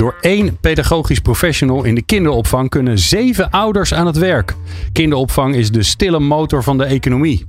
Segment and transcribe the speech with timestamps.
[0.00, 4.54] Door één pedagogisch professional in de kinderopvang kunnen zeven ouders aan het werk.
[4.92, 7.46] Kinderopvang is de stille motor van de economie.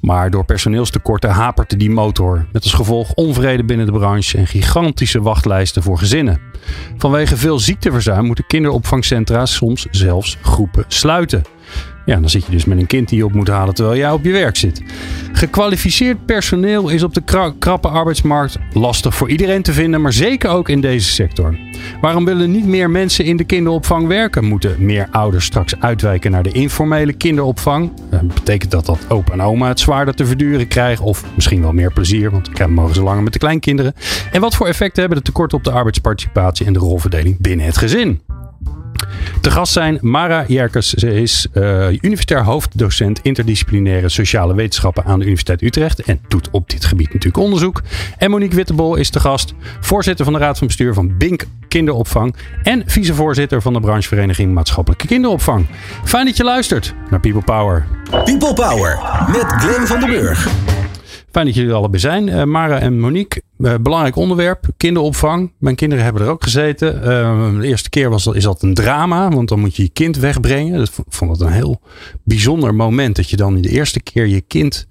[0.00, 2.46] Maar door personeelstekorten hapert die motor.
[2.52, 6.40] Met als gevolg onvrede binnen de branche en gigantische wachtlijsten voor gezinnen.
[6.96, 11.42] Vanwege veel ziekteverzuim moeten kinderopvangcentra soms zelfs groepen sluiten.
[12.06, 14.10] Ja, dan zit je dus met een kind die je op moet halen terwijl jij
[14.10, 14.82] op je werk zit.
[15.32, 17.22] Gekwalificeerd personeel is op de
[17.58, 21.58] krappe arbeidsmarkt lastig voor iedereen te vinden, maar zeker ook in deze sector.
[22.00, 24.44] Waarom willen niet meer mensen in de kinderopvang werken?
[24.44, 27.92] Moeten meer ouders straks uitwijken naar de informele kinderopvang?
[28.12, 31.04] Uh, betekent dat dat opa en oma het zwaarder te verduren krijgen?
[31.04, 33.94] Of misschien wel meer plezier, want dan mogen ze langer met de kleinkinderen.
[34.32, 37.76] En wat voor effecten hebben de tekorten op de arbeidsparticipatie en de rolverdeling binnen het
[37.76, 38.20] gezin?
[39.40, 40.92] Te gast zijn Mara Jerkers.
[40.92, 46.02] Ze is uh, universitair hoofddocent interdisciplinaire sociale wetenschappen aan de Universiteit Utrecht.
[46.02, 47.82] En doet op dit gebied natuurlijk onderzoek.
[48.18, 49.54] En Monique Wittebol is te gast.
[49.80, 52.34] Voorzitter van de Raad van Bestuur van Bink Kinderopvang.
[52.62, 55.66] En vicevoorzitter van de branchevereniging Maatschappelijke Kinderopvang.
[56.04, 57.86] Fijn dat je luistert naar People Power.
[58.24, 58.98] People Power
[59.32, 60.48] met Glenn van den Burg.
[61.30, 62.28] Fijn dat jullie er allebei zijn.
[62.28, 64.64] Uh, Mara en Monique, uh, belangrijk onderwerp.
[64.76, 65.52] Kinderopvang.
[65.58, 66.94] Mijn kinderen hebben er ook gezeten.
[66.96, 69.28] Uh, de eerste keer was dat, is dat een drama.
[69.28, 70.78] Want dan moet je je kind wegbrengen.
[70.78, 71.80] Dat vond het een heel
[72.22, 73.16] bijzonder moment.
[73.16, 74.86] Dat je dan de eerste keer je kind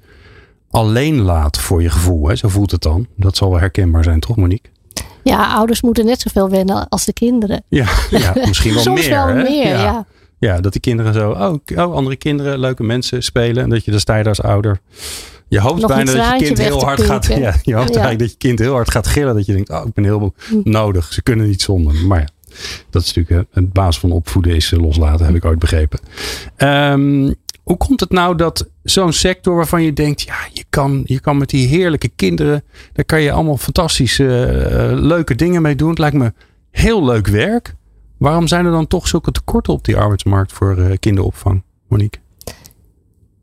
[0.70, 2.28] alleen laat voor je gevoel.
[2.28, 2.36] Hè?
[2.36, 3.08] Zo voelt het dan.
[3.16, 4.70] Dat zal wel herkenbaar zijn, toch Monique?
[5.24, 7.64] Ja, ouders moeten net zoveel wennen als de kinderen.
[7.68, 9.10] Ja, ja misschien wel Soms meer.
[9.10, 9.44] wel hè?
[9.44, 9.84] meer, ja.
[9.84, 10.06] ja.
[10.40, 13.64] Ja, dat die kinderen zo, oh, oh, andere kinderen, leuke mensen spelen.
[13.64, 14.80] En dat je, dan sta je daar als ouder.
[15.56, 17.25] Je hoopt Nog bijna een dat je kind heel hard gaat.
[17.45, 18.02] Ja, je hoopt Ja.
[18.02, 19.36] eigenlijk dat je kind heel hard gaat gillen.
[19.36, 20.56] Dat je denkt, oh, ik ben heel Hm.
[20.64, 21.14] nodig.
[21.14, 21.95] Ze kunnen niet zonder.
[21.95, 22.28] Maar ja,
[22.89, 26.00] dat is natuurlijk hè, het baas van opvoeden is eh, loslaten, heb ik ooit begrepen.
[26.56, 31.19] Ehm, hoe komt het nou dat zo'n sector waarvan je denkt, ja, je kan, je
[31.19, 32.63] kan met die heerlijke kinderen,
[32.94, 35.90] daar kan je allemaal fantastische, eh, leuke dingen mee doen.
[35.90, 36.34] Het lijkt me
[36.72, 37.75] heel leuk werk.
[38.18, 42.19] Waarom zijn er dan toch zulke tekorten op die arbeidsmarkt voor eh, kinderopvang, Monique?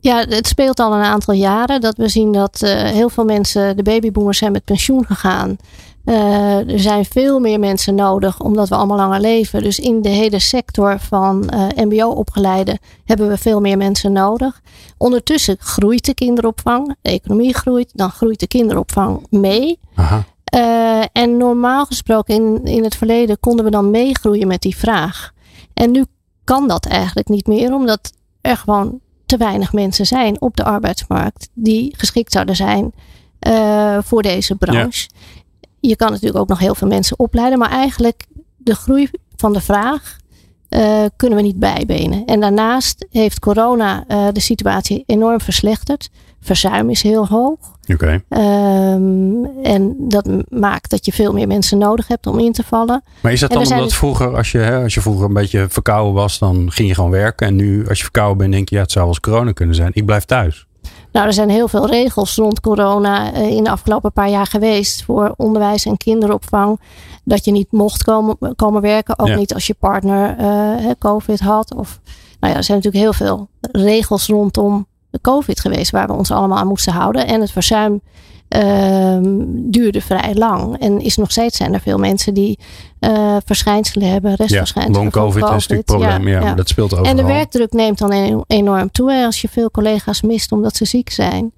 [0.02, 3.76] Ja, het speelt al een aantal jaren dat we zien dat eh, heel veel mensen,
[3.76, 5.56] de babyboomers, zijn met pensioen gegaan.
[6.04, 9.62] Eh, er zijn veel meer mensen nodig omdat we allemaal langer leven.
[9.62, 14.60] Dus in de hele sector van eh, MBO-opgeleiden hebben we veel meer mensen nodig.
[14.98, 19.78] Ondertussen groeit de kinderopvang, de economie groeit, dan groeit de kinderopvang mee.
[19.94, 20.24] Aha.
[21.12, 25.32] En normaal gesproken in, in het verleden konden we dan meegroeien met die vraag.
[25.74, 26.04] En nu
[26.44, 29.00] kan dat eigenlijk niet meer, omdat er gewoon
[29.32, 32.93] te weinig mensen zijn op de arbeidsmarkt die geschikt zouden zijn
[33.38, 35.09] eh, voor deze branche.
[35.81, 38.26] Je kan natuurlijk ook nog heel veel mensen opleiden, maar eigenlijk
[38.56, 40.16] de groei van de vraag
[40.69, 42.25] eh, kunnen we niet bijbenen.
[42.25, 46.10] En daarnaast heeft corona eh, de situatie enorm verslechterd.
[46.44, 47.58] Verzuim is heel hoog.
[47.92, 48.22] Oké.
[48.28, 53.03] Ehm, en dat maakt dat je veel meer mensen nodig hebt om in te vallen.
[53.20, 55.32] Maar is dat En dan omdat dus- vroeger, als je, hè, als je vroeger een
[55.32, 57.47] beetje verkouden was, dan ging je gewoon werken.
[57.47, 59.75] En nu, als je verkouden bent, denk je, ja, het zou wel eens corona kunnen
[59.75, 59.91] zijn.
[59.94, 60.66] Ik blijf thuis.
[61.12, 65.04] Nou, er zijn heel veel regels rond corona eh, in de afgelopen paar jaar geweest
[65.04, 66.81] voor onderwijs en kinderopvang.
[67.25, 69.36] Dat je niet mocht komen, komen werken, ook Ja.
[69.36, 71.75] niet als je partner eh, COVID had.
[71.75, 72.00] Of,
[72.41, 76.31] nou ja, er zijn natuurlijk heel veel regels rondom de COVID geweest waar we ons
[76.31, 77.27] allemaal aan moesten houden.
[77.27, 78.00] En het verzuim
[78.49, 79.23] ehm,
[79.71, 80.78] duurde vrij lang.
[80.78, 82.59] En is nog steeds zijn er veel mensen die
[82.99, 85.00] eh, verschijnselen hebben, Ja, restverschijnselen.
[85.00, 86.28] long van COVID is natuurlijk het probleem.
[86.28, 87.11] Ja, dat speelt overal.
[87.11, 90.77] en de werkdruk neemt dan en- enorm toe hè, als je veel collega's mist omdat
[90.77, 91.53] ze ziek zijn.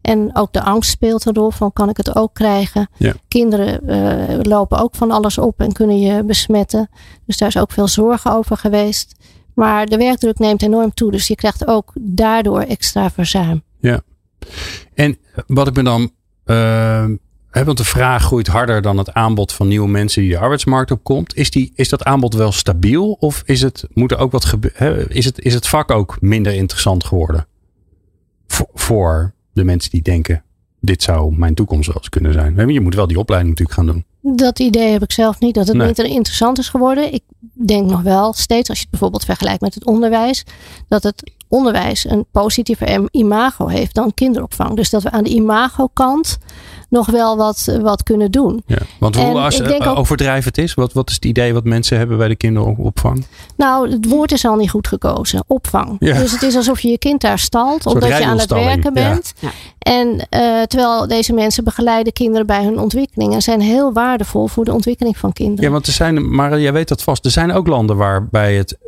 [0.00, 2.88] En ook de angst speelt een rol van kan ik het ook krijgen.
[2.96, 3.12] Ja.
[3.28, 6.88] Kinderen eh, lopen ook van alles op en kunnen je besmetten.
[7.26, 9.14] Dus daar is ook veel zorgen over geweest.
[9.54, 11.10] Maar de werkdruk neemt enorm toe.
[11.10, 13.62] Dus je krijgt ook daardoor extra verzuim.
[14.94, 16.10] En wat ik me dan.
[16.44, 17.04] eh,
[17.50, 20.90] hè, want de vraag groeit harder dan het aanbod van nieuwe mensen die de arbeidsmarkt
[20.90, 21.36] op komt.
[21.36, 23.12] Is, die, is dat aanbod wel stabiel?
[23.12, 25.08] Of is het, moet er ook wat gebeuren?
[25.08, 27.46] Is het, is het vak ook minder interessant geworden?
[28.46, 30.44] Voor, voor de mensen die denken:
[30.80, 32.68] dit zou mijn toekomst wel eens kunnen zijn.
[32.72, 34.04] Je moet wel die opleiding natuurlijk gaan doen.
[34.24, 35.84] Dat idee heb ik zelf niet, dat het Nee.
[35.86, 37.12] minder interessant is geworden.
[37.14, 37.22] Ik
[37.66, 40.44] denk nog wel steeds, als je het bijvoorbeeld vergelijkt met het onderwijs,
[40.88, 44.76] dat het onderwijs een positiever im- imago heeft dan kinderopvang.
[44.76, 46.38] Dus dat we aan de imagokant
[46.88, 48.62] nog wel wat, wat kunnen doen.
[48.66, 48.78] Ja.
[49.00, 51.64] Want hoe als, ik denk ook- overdrijven het is, wat, wat is het idee wat
[51.64, 53.24] mensen hebben bij de kinderopvang?
[53.56, 55.44] Nou, het woord is al niet goed gekozen.
[55.46, 55.96] Opvang.
[55.98, 56.18] Ja.
[56.18, 59.32] Dus het is alsof je je kind daar stalt, omdat je aan het werken bent.
[59.38, 59.50] Ja.
[59.78, 64.64] En eh, terwijl deze mensen begeleiden kinderen bij hun ontwikkeling en zijn heel waardevol voor
[64.64, 65.64] de ontwikkeling van kinderen.
[65.64, 68.78] Ja, want er zijn, maar jij weet dat vast, er zijn ook landen waarbij het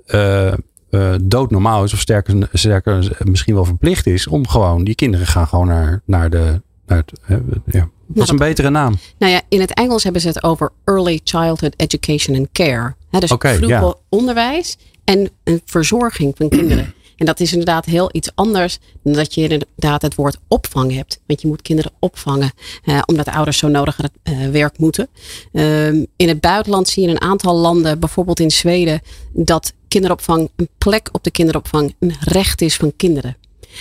[0.94, 5.46] eh, doodnormaal is, of sterker, sterker misschien wel verplicht is, om gewoon, die kinderen gaan
[5.46, 6.60] gewoon naar, naar de.
[6.86, 7.36] Naar het, eh,
[7.66, 7.88] ja.
[8.06, 8.98] Wat is een betere naam?
[9.18, 12.94] Nou ja, in het Engels hebben ze het over early childhood education and care.
[13.10, 13.94] Hè, dus Oké, vroeg ja.
[14.08, 16.94] onderwijs en een verzorging van kinderen.
[17.16, 21.20] En dat is inderdaad heel iets anders dan dat je inderdaad het woord opvang hebt.
[21.26, 22.52] Want je moet kinderen opvangen,
[22.84, 25.08] eh, omdat ouders zo nodig aan het eh, werk moeten.
[25.52, 29.00] Ehm, in het buitenland zie je in een aantal landen, bijvoorbeeld in Zweden,
[29.32, 33.37] dat kinderopvang, een plek op de kinderopvang, een recht is van kinderen.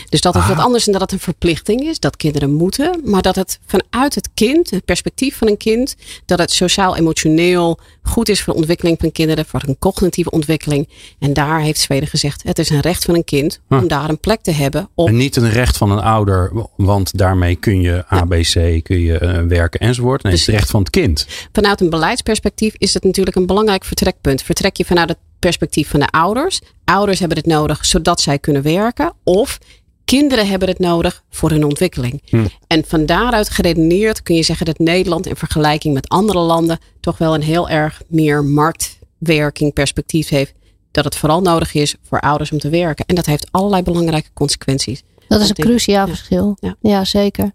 [0.10, 0.48] Dus dat is Ah.
[0.48, 4.16] wat anders dan dat het een verplichting is, dat kinderen moeten, maar dat het vanuit
[4.16, 5.96] het kind, het perspectief van een kind,
[6.26, 10.90] dat het sociaal-emotioneel goed is voor de ontwikkeling van kinderen, voor een cognitieve ontwikkeling.
[11.20, 13.88] En daar heeft Zweden gezegd, het is een recht van een kind om Huh.
[13.88, 17.56] daar een plek te hebben op En niet een recht van een ouder, want daarmee
[17.56, 20.24] kun je ABC, kun je eh, werken enzovoort.
[20.24, 21.28] Nee, het is het recht van het kind.
[21.54, 24.42] vanuit een beleidsperspectief is het natuurlijk een belangrijk vertrekpunt.
[24.42, 26.60] Vertrek je vanuit het perspectief van de ouders.
[26.86, 29.14] Ouders hebben het nodig zodat zij kunnen werken.
[29.24, 29.58] Of
[30.06, 32.22] kinderen hebben het nodig voor hun ontwikkeling.
[32.26, 32.46] Hm.
[32.68, 37.18] En van daaruit geredeneerd kun je zeggen dat Nederland in vergelijking met andere landen toch
[37.18, 40.54] wel een heel erg meer marktwerking perspectief heeft.
[40.92, 43.06] Dat het vooral nodig is voor ouders om te werken.
[43.06, 45.04] En dat heeft allerlei belangrijke consequenties.
[45.28, 46.14] Dat is een cruciaal Ja.
[46.16, 46.58] verschil.
[46.60, 46.76] Ja.
[46.82, 47.06] Ja.
[47.06, 47.52] zeker.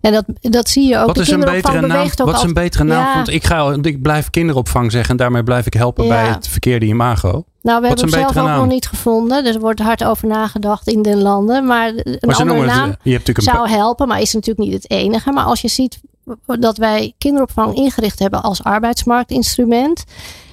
[0.00, 1.06] En dat, dat zie je ook.
[1.06, 2.08] Wat de is een betere naam?
[2.16, 3.04] Wat is een betere naam?
[3.06, 3.14] Ja.
[3.14, 6.10] Want ik, ga, ik blijf kinderopvang zeggen en daarmee blijf ik helpen Ja.
[6.10, 7.44] bij het verkeerde imago.
[7.62, 8.58] Nou, we Wat hebben hem een zelf ook naam?
[8.60, 9.44] nog niet gevonden.
[9.44, 11.66] Dus er wordt hard over nagedacht in de landen.
[11.66, 14.82] Maar een Maar andere naam het, je hebt een zou helpen, maar is natuurlijk niet
[14.82, 15.32] het enige.
[15.32, 16.00] Maar als je ziet
[16.44, 20.04] dat wij kinderopvang ingericht hebben als arbeidsmarktinstrument,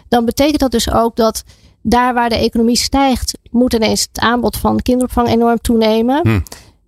[0.07, 1.43] dan betekent dat dus ook dat
[1.81, 6.19] daar waar de economie stijgt, moet ineens het aanbod van kinderopvang enorm toenemen.
[6.23, 6.39] Hm.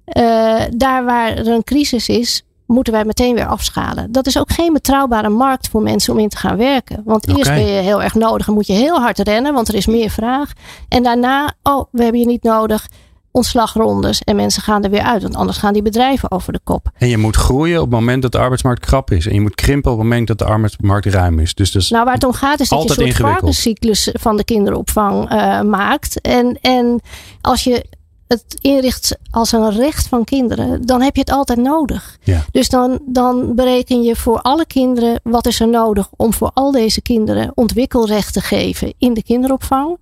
[0.06, 4.12] Eh, daar waar er een crisis is, moeten wij meteen weer afschalen.
[4.12, 7.02] Dat is ook geen betrouwbare markt voor mensen om in te gaan werken.
[7.06, 9.76] Want eerst ben je heel erg nodig en moet je heel hard rennen, want er
[9.76, 10.52] is meer vraag.
[10.88, 12.88] En daarna, oh, we hebben je niet nodig.
[13.32, 16.90] Ontslagrondes en mensen gaan er weer uit, want anders gaan die bedrijven over de kop.
[16.98, 19.28] En je moet groeien op het moment dat de arbeidsmarkt krap is.
[19.28, 21.54] En je moet krimpen op het moment dat de arbeidsmarkt ruim is.
[21.54, 24.44] Dus, dus Nou, waar het om gaat is dat je een soort varkenscyclus van de
[24.44, 26.22] kinderopvang eh, maakt.
[26.22, 27.02] En, en
[27.42, 27.86] als je
[28.28, 32.18] het inricht als een recht van kinderen, dan heb je het altijd nodig.
[32.24, 32.46] Ja.
[32.52, 36.72] Dus dan, dan bereken je voor alle kinderen wat is er nodig om voor al
[36.72, 39.98] deze kinderen ontwikkelrecht te geven in de kinderopvang.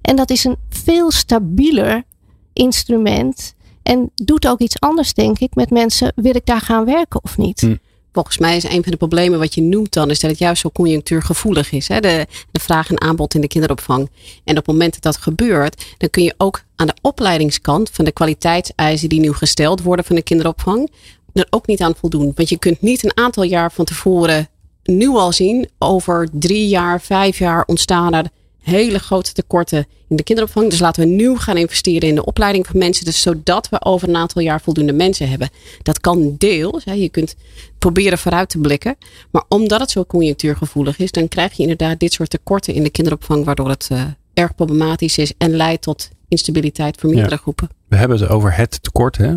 [0.00, 2.04] En dat is een veel stabieler
[2.52, 3.54] instrument.
[3.82, 6.12] En doet ook iets anders, denk ik, met mensen.
[6.14, 7.60] Wil ik daar gaan werken of niet?
[7.60, 7.76] Hm.
[8.12, 10.60] Volgens mij is een van de problemen wat je noemt dan, is dat het juist
[10.60, 11.88] zo conjunctuurgevoelig is.
[11.88, 12.00] Hè?
[12.00, 14.10] De, de vraag en aanbod in de kinderopvang.
[14.44, 18.04] En op het moment dat dat gebeurt, dan kun je ook aan de opleidingskant van
[18.04, 20.90] de kwaliteitseisen die nu gesteld worden van de kinderopvang,
[21.32, 22.32] er ook niet aan voldoen.
[22.34, 24.48] Want je kunt niet een aantal jaar van tevoren
[24.82, 28.30] nu al zien, over drie jaar, vijf jaar ontstaan er
[28.60, 30.70] hele grote tekorten in de kinderopvang.
[30.70, 33.04] Dus laten we nu gaan investeren in de opleiding van mensen.
[33.04, 35.48] Dus zodat we over een aantal jaar voldoende mensen hebben.
[35.82, 36.84] Dat kan deels.
[36.84, 36.92] Hè.
[36.92, 37.36] Je kunt
[37.78, 38.96] proberen vooruit te blikken.
[39.30, 42.90] Maar omdat het zo conjunctuurgevoelig is, dan krijg je inderdaad dit soort tekorten in de
[42.90, 43.44] kinderopvang.
[43.44, 44.04] Waardoor het eh,
[44.34, 47.68] erg problematisch is en leidt tot instabiliteit voor meerdere groepen.
[47.88, 49.16] we hebben het over het tekort.
[49.16, 49.34] Hè?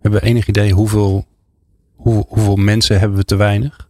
[0.00, 1.26] Hebben we enig idee hoeveel,
[1.94, 3.87] hoe, hoeveel mensen hebben we te weinig?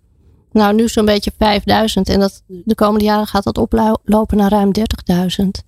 [0.52, 2.08] Nou, nu zo'n beetje 5000.
[2.08, 4.84] En dat, de komende jaren gaat dat oplopen naar ruim 30.000.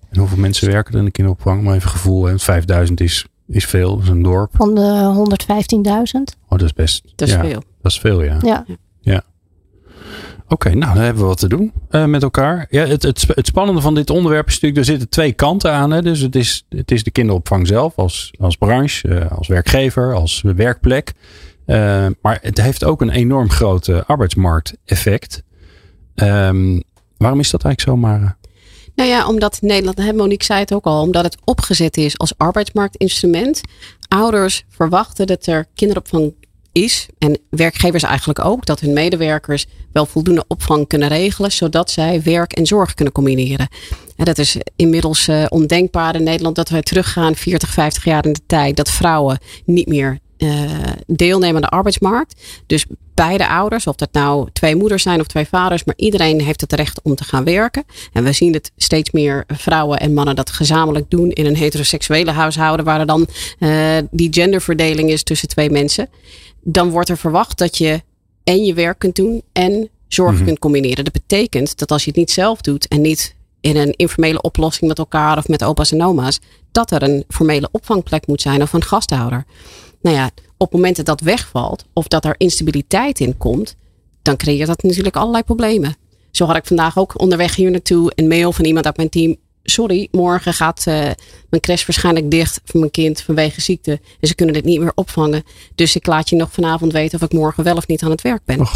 [0.09, 1.63] En hoeveel mensen werken er in de kinderopvang?
[1.63, 2.25] Maar even gevoel.
[2.25, 2.39] Hè?
[2.39, 3.95] 5000 is, is veel.
[3.95, 4.51] Dat is een dorp.
[4.55, 5.25] Van de
[6.25, 6.39] 115.000.
[6.47, 7.03] Oh, dat is best.
[7.15, 7.63] Dat is ja, veel.
[7.81, 8.37] Dat is veel, ja.
[8.41, 8.65] Ja.
[10.51, 12.67] Oké, nou dan hebben we wat te doen eh, met elkaar.
[12.69, 15.91] Ja, het, het, het spannende van dit onderwerp is natuurlijk, er zitten twee kanten aan.
[15.91, 16.01] Hè?
[16.01, 20.41] Dus het is, het is de kinderopvang zelf als, als branche, eh, als werkgever, als
[20.55, 21.13] werkplek.
[21.71, 25.43] Eh, maar het heeft ook een enorm groot arbeidsmarkteffect.
[26.15, 26.79] Ehm,
[27.17, 28.37] waarom is dat eigenlijk zo, Mara?
[28.95, 33.61] Nou ja, omdat Nederland, Monique zei het ook al, omdat het opgezet is als arbeidsmarktinstrument.
[34.07, 36.33] Ouders verwachten dat er kinderopvang
[36.71, 37.07] is.
[37.17, 38.65] En werkgevers eigenlijk ook.
[38.65, 41.51] Dat hun medewerkers wel voldoende opvang kunnen regelen.
[41.51, 43.67] Zodat zij werk en zorg kunnen combineren.
[44.15, 48.33] En dat is inmiddels eh, ondenkbaar in Nederland dat wij teruggaan 40, 50 jaar in
[48.33, 48.75] de tijd.
[48.77, 50.19] Dat vrouwen niet meer
[51.07, 52.41] deelnemen aan de arbeidsmarkt.
[52.65, 56.61] Dus beide ouders, of dat nou twee moeders zijn of twee vaders, maar iedereen heeft
[56.61, 57.83] het recht om te gaan werken.
[58.13, 62.31] En we zien het steeds meer vrouwen en mannen dat gezamenlijk doen in een heteroseksuele
[62.31, 63.27] huishouden, waar er dan
[64.11, 66.09] die genderverdeling is tussen twee mensen.
[66.61, 68.01] Dan wordt er verwacht dat je
[68.43, 70.45] en je werk kunt doen en zorg mhm.
[70.45, 71.03] kunt combineren.
[71.03, 74.87] Dat betekent dat als je het niet zelf doet en niet in een informele oplossing
[74.87, 76.39] met elkaar of met opa's en oma's,
[76.71, 79.45] dat er een formele opvangplek moet zijn of een gasthouder.
[80.01, 80.25] Nou ja,
[80.57, 83.75] op het moment dat dat wegvalt of dat er instabiliteit in komt,
[84.21, 85.95] dan creëert dat natuurlijk allerlei problemen.
[86.31, 89.35] Zo had ik vandaag ook onderweg hier naartoe een mail van iemand uit mijn team.
[89.63, 90.93] Sorry, morgen gaat uh,
[91.49, 93.91] mijn crash waarschijnlijk dicht voor mijn kind vanwege ziekte.
[94.19, 95.43] En ze kunnen dit niet meer opvangen.
[95.75, 98.21] Dus ik laat je nog vanavond weten of ik morgen wel of niet aan het
[98.21, 98.67] werk ben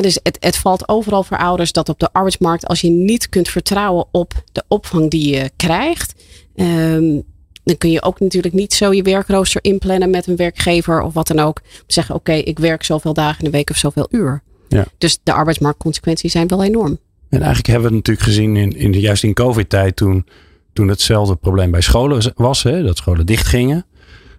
[0.00, 3.48] dus het, het valt overal voor ouders dat op de arbeidsmarkt, als je niet kunt
[3.48, 6.22] vertrouwen op de opvang die je krijgt,
[6.54, 7.20] ehm,
[7.64, 11.26] dan kun je ook natuurlijk niet zo je werkrooster inplannen met een werkgever of wat
[11.26, 11.60] dan ook.
[11.86, 14.42] Zeggen, oké, ik werk zoveel dagen in de week of zoveel uur.
[14.68, 14.84] Ja.
[14.98, 16.98] Dus de arbeidsmarktconsequenties zijn wel enorm.
[17.28, 20.26] En eigenlijk hebben we het natuurlijk gezien in, in de, juist in COVID-tijd toen,
[20.72, 22.62] toen hetzelfde probleem bij scholen was.
[22.62, 23.86] Hè, dat scholen dichtgingen.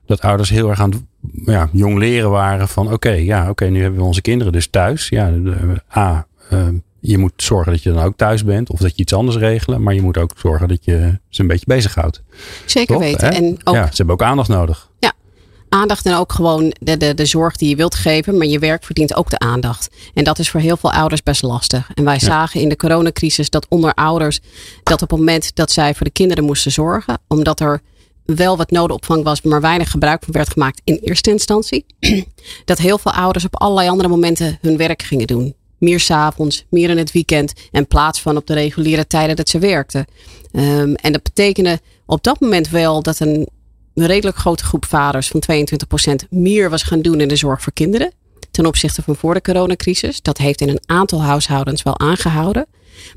[0.06, 1.08] Dat ouders heel erg aan
[1.46, 5.10] ja, jong leren waren van oké, ja, oké, nu hebben we onze kinderen dus thuis.
[5.10, 5.34] Ja,
[5.98, 6.68] A, uh,
[7.06, 9.84] je moet zorgen dat je dan ook thuis bent of dat je iets anders regelen.
[9.84, 12.22] Maar je moet ook zorgen dat je ze een beetje bezighoudt.
[12.66, 13.32] Zeker weten.
[13.32, 14.90] En ook, ja, ze hebben ook aandacht nodig.
[15.00, 15.14] Ja,
[15.70, 18.38] aandacht en ook gewoon de, de, de zorg die je wilt geven.
[18.38, 19.90] Maar je werk verdient ook de aandacht.
[20.14, 21.92] En dat is voor heel veel ouders best lastig.
[21.94, 24.40] En wij zagen in de coronacrisis dat onder ouders,
[24.84, 27.82] dat op het moment dat zij voor de kinderen moesten zorgen, omdat er
[28.26, 31.86] wel wat nodenopvang was, maar weinig gebruik van werd gemaakt in eerste instantie.
[32.66, 35.56] dat heel veel ouders op allerlei andere momenten hun werk gingen doen.
[35.84, 37.54] Meer s'avonds, meer in het weekend.
[37.72, 40.06] In plaats van op de reguliere tijden dat ze werkten.
[40.52, 43.48] Um, en dat betekende op dat moment wel dat een
[43.94, 45.44] redelijk grote groep vaders van
[46.24, 48.12] 22% meer was gaan doen in de zorg voor kinderen.
[48.52, 50.22] Ten opzichte van voor de coronacrisis.
[50.22, 52.66] Dat heeft in een aantal huishoudens wel aangehouden.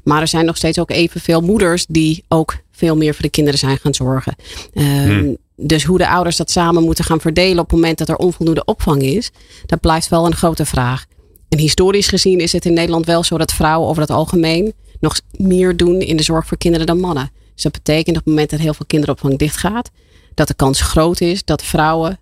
[0.04, 3.58] Maar er zijn nog steeds ook evenveel moeders die ook veel meer voor de kinderen
[3.58, 4.34] zijn gaan zorgen.
[4.74, 8.16] Ehm, dus hoe de ouders dat samen moeten gaan verdelen op het moment dat er
[8.16, 9.30] onvoldoende opvang is,
[9.66, 11.06] dat blijft wel een grote vraag.
[11.48, 15.20] En historisch gezien is het in Nederland wel zo dat vrouwen over het algemeen nog
[15.30, 17.30] meer doen in de zorg voor kinderen dan mannen.
[17.54, 19.90] Dus dat betekent op het moment dat heel veel kinderopvang dichtgaat,
[20.34, 22.18] dat de kans groot is dat vrouwen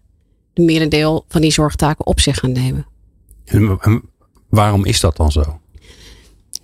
[0.53, 2.87] de merendeel van die zorgtaken op zich gaan nemen.
[3.45, 3.79] En
[4.49, 5.61] waarom is dat dan zo?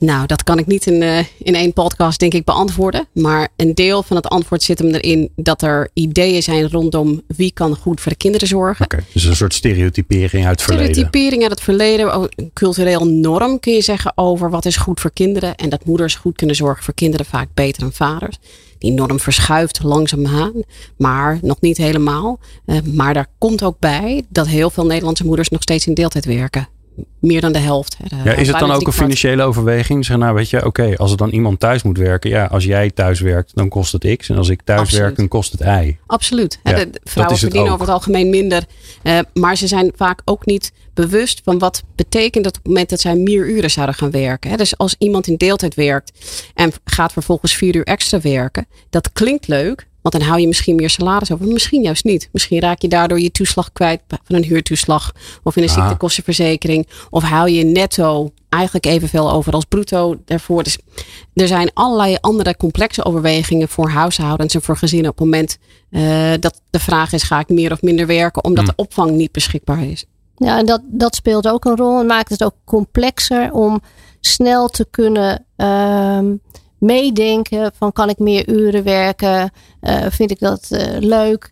[0.00, 3.09] Nou, dat kan ik niet in, uh, in één podcast, denk ik, beantwoorden.
[3.12, 7.52] Maar een deel van het antwoord zit hem erin dat er ideeën zijn rondom wie
[7.52, 8.85] kan goed voor de kinderen zorgen.
[8.85, 10.95] Oké, dus een soort stereotypering uit het verleden.
[10.95, 12.14] Stereotypering uit het verleden.
[12.14, 15.54] Een cultureel norm kun je zeggen over wat is goed voor kinderen.
[15.54, 18.38] En dat moeders goed kunnen zorgen voor kinderen vaak beter dan vaders.
[18.78, 20.52] Die norm verschuift langzaamaan,
[20.97, 22.38] maar nog niet helemaal.
[22.66, 26.25] Uh, maar daar komt ook bij dat heel veel Nederlandse moeders nog steeds in deeltijd
[26.25, 26.69] werken
[27.19, 27.97] meer dan de helft.
[28.25, 30.04] ja, is het dan ook een financiële overweging?
[30.04, 32.90] Zeg nou, weet je, oké, als er dan iemand thuis moet werken, ja, als jij
[32.90, 34.28] thuis werkt, dan kost het X.
[34.28, 35.97] En als ik thuis werk, dan kost het Y.
[36.07, 36.59] Absoluut.
[36.62, 38.64] de vrouwen verdienen over het algemeen minder.
[39.02, 42.90] Uh, maar ze zijn vaak ook niet bewust van wat betekent dat op het moment
[42.90, 44.57] dat zij meer uren zouden gaan werken.
[44.57, 46.12] Dus als iemand in deeltijd werkt
[46.54, 49.88] en gaat vervolgens vier uur extra werken, dat klinkt leuk.
[50.02, 51.47] Want dan hou je misschien meer salaris over.
[51.47, 52.28] Misschien juist niet.
[52.33, 55.12] Misschien raak je daardoor je toeslag kwijt van een huurtoeslag.
[55.42, 55.75] Of in een ah.
[55.75, 56.88] ziektekostenverzekering.
[57.11, 60.62] Of hou je netto eigenlijk evenveel over als bruto daarvoor.
[60.62, 60.78] Dus
[61.35, 65.59] er zijn allerlei andere complexe overwegingen voor huishoudens en voor gezinnen op het moment
[65.90, 68.75] uh, dat de vraag is: ga ik meer of minder werken omdat hmm.
[68.76, 70.04] de opvang niet beschikbaar is?
[70.37, 73.80] Ja, en dat, dat speelt ook een rol en maakt het ook complexer om
[74.21, 76.19] snel te kunnen uh,
[76.81, 79.53] meedenken van kan ik meer uren werken?
[79.83, 81.51] Uh, vind ik dat uh, leuk?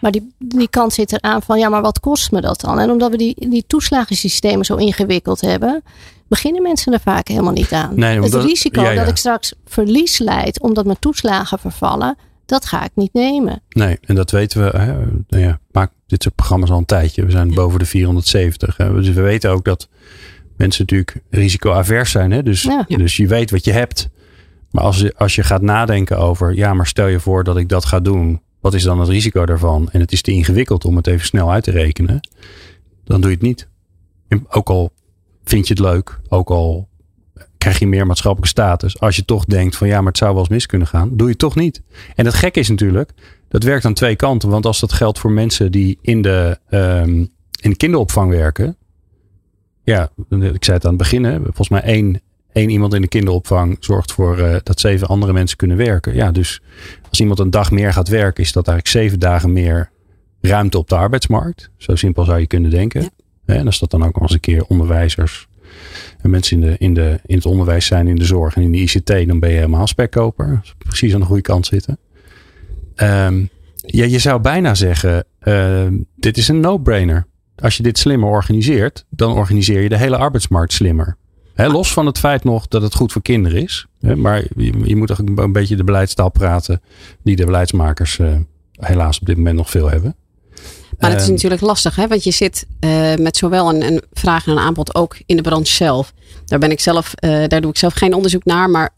[0.00, 2.78] Maar die, die kant zit eraan van ja, maar wat kost me dat dan?
[2.78, 5.82] En omdat we die, die toeslagensystemen zo ingewikkeld hebben,
[6.28, 7.92] beginnen mensen er vaak helemaal niet aan.
[7.94, 12.90] Nee, het risico dat ik straks verlies leid omdat mijn toeslagen vervallen, dat ga ik
[12.94, 13.62] niet nemen.
[13.68, 14.78] Nee, en dat weten we.
[14.78, 14.94] Hè,
[15.28, 17.24] nou ja, maak dit soort programma's al een tijdje.
[17.24, 18.76] We zijn boven de 470.
[18.76, 18.92] Hè.
[18.92, 19.88] Dus we weten ook dat
[20.56, 22.30] mensen natuurlijk risicoavers zijn.
[22.30, 22.42] Hè?
[22.42, 24.08] Dus, dus je weet wat je hebt.
[24.70, 27.68] Maar als je, als je gaat nadenken over, ja, maar stel je voor dat ik
[27.68, 28.42] dat ga doen.
[28.60, 29.88] Wat is dan het risico daarvan?
[29.92, 32.20] En het is te ingewikkeld om het even snel uit te rekenen.
[33.04, 33.68] Dan doe je het niet.
[34.48, 34.92] Ook al
[35.44, 36.88] vind je het leuk, ook al
[37.58, 39.00] krijg je meer maatschappelijke status.
[39.00, 41.26] Als je toch denkt van ja, maar het zou wel eens mis kunnen gaan, doe
[41.26, 41.82] je het toch niet.
[42.14, 43.10] En het gekke is natuurlijk,
[43.48, 44.48] dat werkt aan twee kanten.
[44.48, 48.76] Want als dat geldt voor mensen die in de, um, in de kinderopvang werken.
[49.82, 52.20] Ja, ik zei het aan het begin, hè, volgens mij één
[52.52, 56.14] één iemand in de kinderopvang zorgt voor uh, dat zeven andere mensen kunnen werken.
[56.14, 56.62] Ja, dus
[57.08, 59.90] als iemand een dag meer gaat werken, is dat eigenlijk zeven dagen meer
[60.40, 61.70] ruimte op de arbeidsmarkt.
[61.76, 63.10] Zo simpel zou je kunnen denken.
[63.44, 65.48] En als dat dan ook nog eens een keer onderwijzers
[66.20, 68.72] en mensen in, de, in, de, in het onderwijs zijn, in de zorg en in
[68.72, 70.60] de ICT, dan ben je helemaal spekkoper.
[70.78, 71.98] Precies aan de goede kant zitten.
[72.96, 77.26] Um, ja, je zou bijna zeggen, uh, dit is een no-brainer.
[77.56, 81.16] Als je dit slimmer organiseert, dan organiseer je de hele arbeidsmarkt slimmer.
[81.60, 83.86] He, los van het feit nog dat het goed voor kinderen is.
[84.00, 86.82] maar je, je, moet ook een beetje de beleidstaal praten
[87.22, 88.34] die de beleidsmakers uh,
[88.72, 90.16] helaas op dit moment nog veel hebben.
[90.98, 92.08] Maar het is ehm, natuurlijk lastig, hè?
[92.08, 95.42] want je zit uh, met zowel een, een, vraag en een aanbod ook in de
[95.42, 96.12] branche zelf.
[96.44, 98.90] Daar ben ik zelf, uh, daar doe ik zelf geen onderzoek naar, maar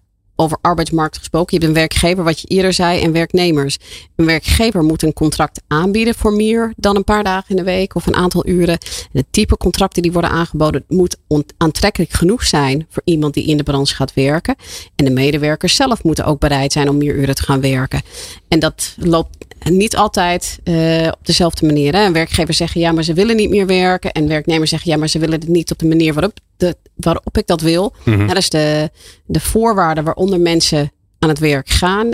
[0.42, 1.46] over arbeidsmarkt gesproken.
[1.50, 3.78] Je hebt een werkgever, wat je eerder zei, en werknemers.
[4.16, 7.94] Een werkgever moet een contract aanbieden voor meer dan een paar dagen in de week
[7.94, 8.78] of een aantal uren.
[8.78, 11.16] En het type contracten die worden aangeboden moet
[11.56, 14.54] aantrekkelijk genoeg zijn voor iemand die in de branche gaat werken.
[14.96, 18.02] En de medewerkers zelf moeten ook bereid zijn om meer uren te gaan werken.
[18.48, 19.36] En dat loopt
[19.70, 21.94] niet altijd uh, op dezelfde manier.
[21.94, 22.12] Hè.
[22.12, 24.12] Werkgevers zeggen ja, maar ze willen niet meer werken.
[24.12, 27.38] En werknemers zeggen ja, maar ze willen het niet op de manier waarop, de, waarop
[27.38, 27.92] ik dat wil.
[28.04, 28.90] Mm Dat is de,
[29.26, 32.10] de voorwaarden waaronder mensen aan het werk gaan.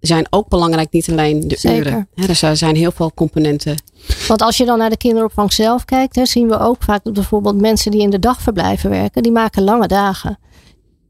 [0.00, 1.86] Zijn ook belangrijk, niet alleen de Zeker.
[1.86, 2.08] uren.
[2.14, 3.82] Hè, dus er zijn heel veel componenten.
[4.28, 7.12] Want als je dan naar de kinderopvang zelf kijkt, hè, zien we ook vaak dat
[7.12, 10.38] bijvoorbeeld mensen die in de dagverblijven werken, die maken lange dagen.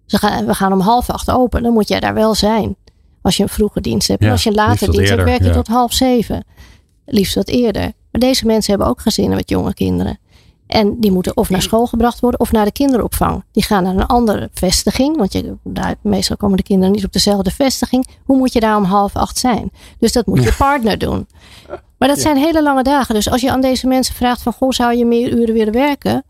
[0.06, 2.76] Ze gaan, we gaan om half acht open, dan moet jij daar wel zijn.
[3.22, 4.22] Als je een vroege dienst hebt.
[4.22, 6.44] en als je een late dienst hebt, werk je tot half zeven.
[7.06, 7.82] Liefst wat eerder.
[7.82, 10.18] Maar deze mensen hebben ook gezinnen met jonge kinderen.
[10.72, 13.44] En die moeten of naar school gebracht worden of naar de kinderopvang.
[13.52, 15.16] Die gaan naar een andere vestiging.
[15.16, 18.08] Want je, daar, meestal komen de kinderen niet op dezelfde vestiging.
[18.24, 19.70] Hoe moet je daar om half acht zijn?
[19.98, 21.26] Dus dat moet je partner doen.
[21.98, 23.14] Maar dat zijn hele lange dagen.
[23.14, 24.52] Dus als je aan deze mensen vraagt van...
[24.52, 26.24] Goh, zou je meer uren willen werken?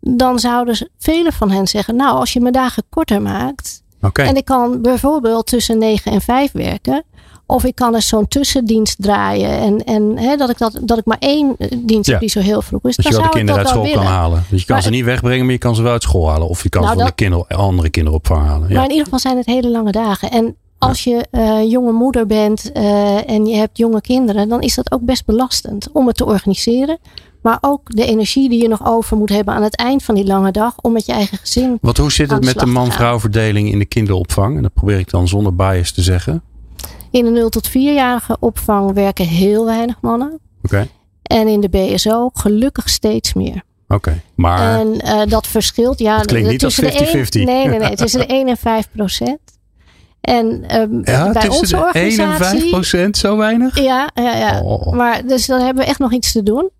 [0.00, 1.96] Dan zouden velen van hen zeggen...
[1.96, 3.84] Nou, als je mijn dagen korter maakt...
[4.12, 7.04] En ik kan bijvoorbeeld tussen 9 en 5 werken.
[7.46, 9.50] Of ik kan eens zo'n tussendienst draaien.
[9.50, 12.40] En, en hè, dat, ik dat, dat ik maar één eh, dienst heb die zo
[12.40, 12.96] heel vroeg is.
[12.96, 14.44] Dat je wel de kinderen uit school kan halen.
[14.50, 16.48] Dus je kan ze niet wegbrengen, maar je kan ze wel uit school halen.
[16.48, 18.68] Of je kan nou, ze van de kinder, andere kinderopvang halen.
[18.68, 18.74] Ja.
[18.74, 20.30] Maar in ieder geval zijn het hele lange dagen.
[20.30, 24.74] En als je uh, jonge moeder bent uh, en je hebt jonge kinderen, dan is
[24.74, 26.98] dat ook best belastend om het te organiseren.
[27.42, 30.26] Maar ook de energie die je nog over moet hebben aan het eind van die
[30.26, 30.74] lange dag.
[30.80, 31.78] Om met je eigen gezin.
[31.80, 34.56] Want hoe zit het met de man-vrouw verdeling in de kinderopvang?
[34.56, 36.42] En dat probeer ik dan zonder bias te zeggen.
[37.10, 40.38] In de 0 tot 4-jarige opvang werken heel weinig mannen.
[40.62, 40.88] Oké.
[41.22, 43.62] En in de BSO gelukkig steeds meer.
[43.88, 44.80] Oké, maar.
[44.80, 45.98] En uh, dat verschilt.
[45.98, 46.86] Ja, dat klinkt niet als 50-50.
[47.30, 47.96] Nee, nee, nee.
[47.96, 49.40] Tussen de 1 en 5 procent.
[50.20, 50.46] En
[50.80, 52.22] um, ja, bij onze organisatie.
[52.22, 53.80] 1 en 5 procent, zo weinig?
[53.80, 54.60] Ja, ja, ja.
[54.62, 54.92] Oh.
[54.92, 56.70] Maar dus dan hebben we echt nog iets te doen.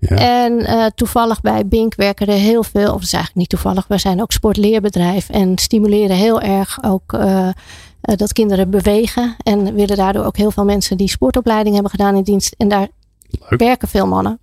[0.00, 3.84] En uh, toevallig bij Bink werken er heel veel, of het is eigenlijk niet toevallig,
[3.88, 7.48] we zijn ook sportleerbedrijf en stimuleren heel erg ook uh,
[8.14, 9.36] dat kinderen bewegen.
[9.42, 12.54] En willen daardoor ook heel veel mensen die sportopleiding hebben gedaan in dienst.
[12.58, 12.88] En daar
[13.48, 14.40] werken veel mannen.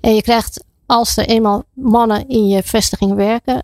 [0.00, 3.62] En je krijgt, als er eenmaal mannen in je vestiging werken,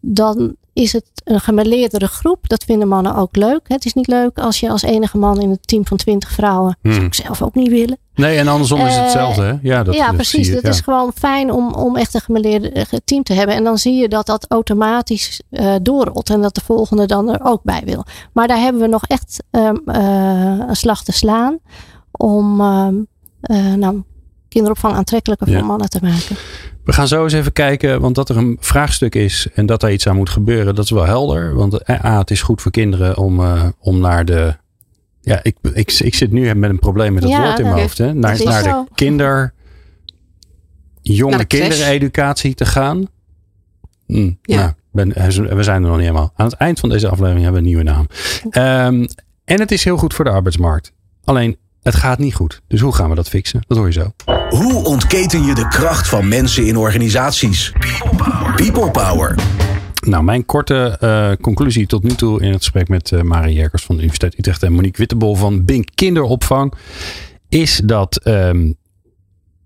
[0.00, 2.48] dan is het een gemêleerdere groep.
[2.48, 3.60] Dat vinden mannen ook leuk.
[3.64, 6.78] Het is niet leuk als je als enige man in een team van twintig vrouwen.
[6.82, 7.98] Dat zou ik zelf ook niet willen.
[8.20, 9.42] Nee, en andersom is het hetzelfde.
[9.42, 9.54] Hè?
[9.62, 10.48] Ja, dat, ja precies.
[10.48, 13.54] Het is gewoon fijn om, om echt een gemêleerde team te hebben.
[13.54, 16.30] En dan zie je dat dat automatisch uh, doorrolt.
[16.30, 18.04] En dat de volgende dan er ook bij wil.
[18.32, 21.58] Maar daar hebben we nog echt um, uh, een slag te slaan.
[22.10, 23.06] Om um,
[23.42, 24.02] uh, nou,
[24.48, 26.36] kinderopvang aantrekkelijker voor mannen te maken.
[26.84, 29.92] We gaan zo eens even kijken, want dat er een vraagstuk is en dat daar
[29.92, 31.54] iets aan moet gebeuren, dat is wel helder.
[31.54, 33.40] Want eh, A, het is goed voor kinderen om,
[33.80, 34.56] om naar de.
[35.20, 37.98] Ja, ik, ik, ik zit nu met een probleem met het woord in mijn hoofd.
[37.98, 38.14] Hè?
[38.14, 39.54] Naar, naar de kinder.
[41.02, 43.06] jonge kindereducatie te gaan.
[44.06, 44.56] Hm, ja.
[44.56, 46.32] Nou, ben, eh, we zijn er nog niet helemaal.
[46.36, 48.06] Aan het eind van deze aflevering hebben we een nieuwe naam.
[48.96, 49.06] Um,
[49.44, 50.92] en het is heel goed voor de arbeidsmarkt.
[51.24, 52.60] Alleen het gaat niet goed.
[52.68, 53.64] Dus hoe gaan we dat fixen?
[53.66, 54.12] Dat hoor je zo.
[54.48, 57.72] Hoe ontketen je de kracht van mensen in organisaties?
[57.78, 58.54] People Power.
[58.54, 59.34] People power.
[60.00, 63.82] Nou, mijn korte uh, conclusie tot nu toe in het gesprek met uh, Marie Jerkers
[63.82, 66.74] van de Universiteit Utrecht en Monique Wittebol van Bink Kinderopvang
[67.48, 68.76] is dat um,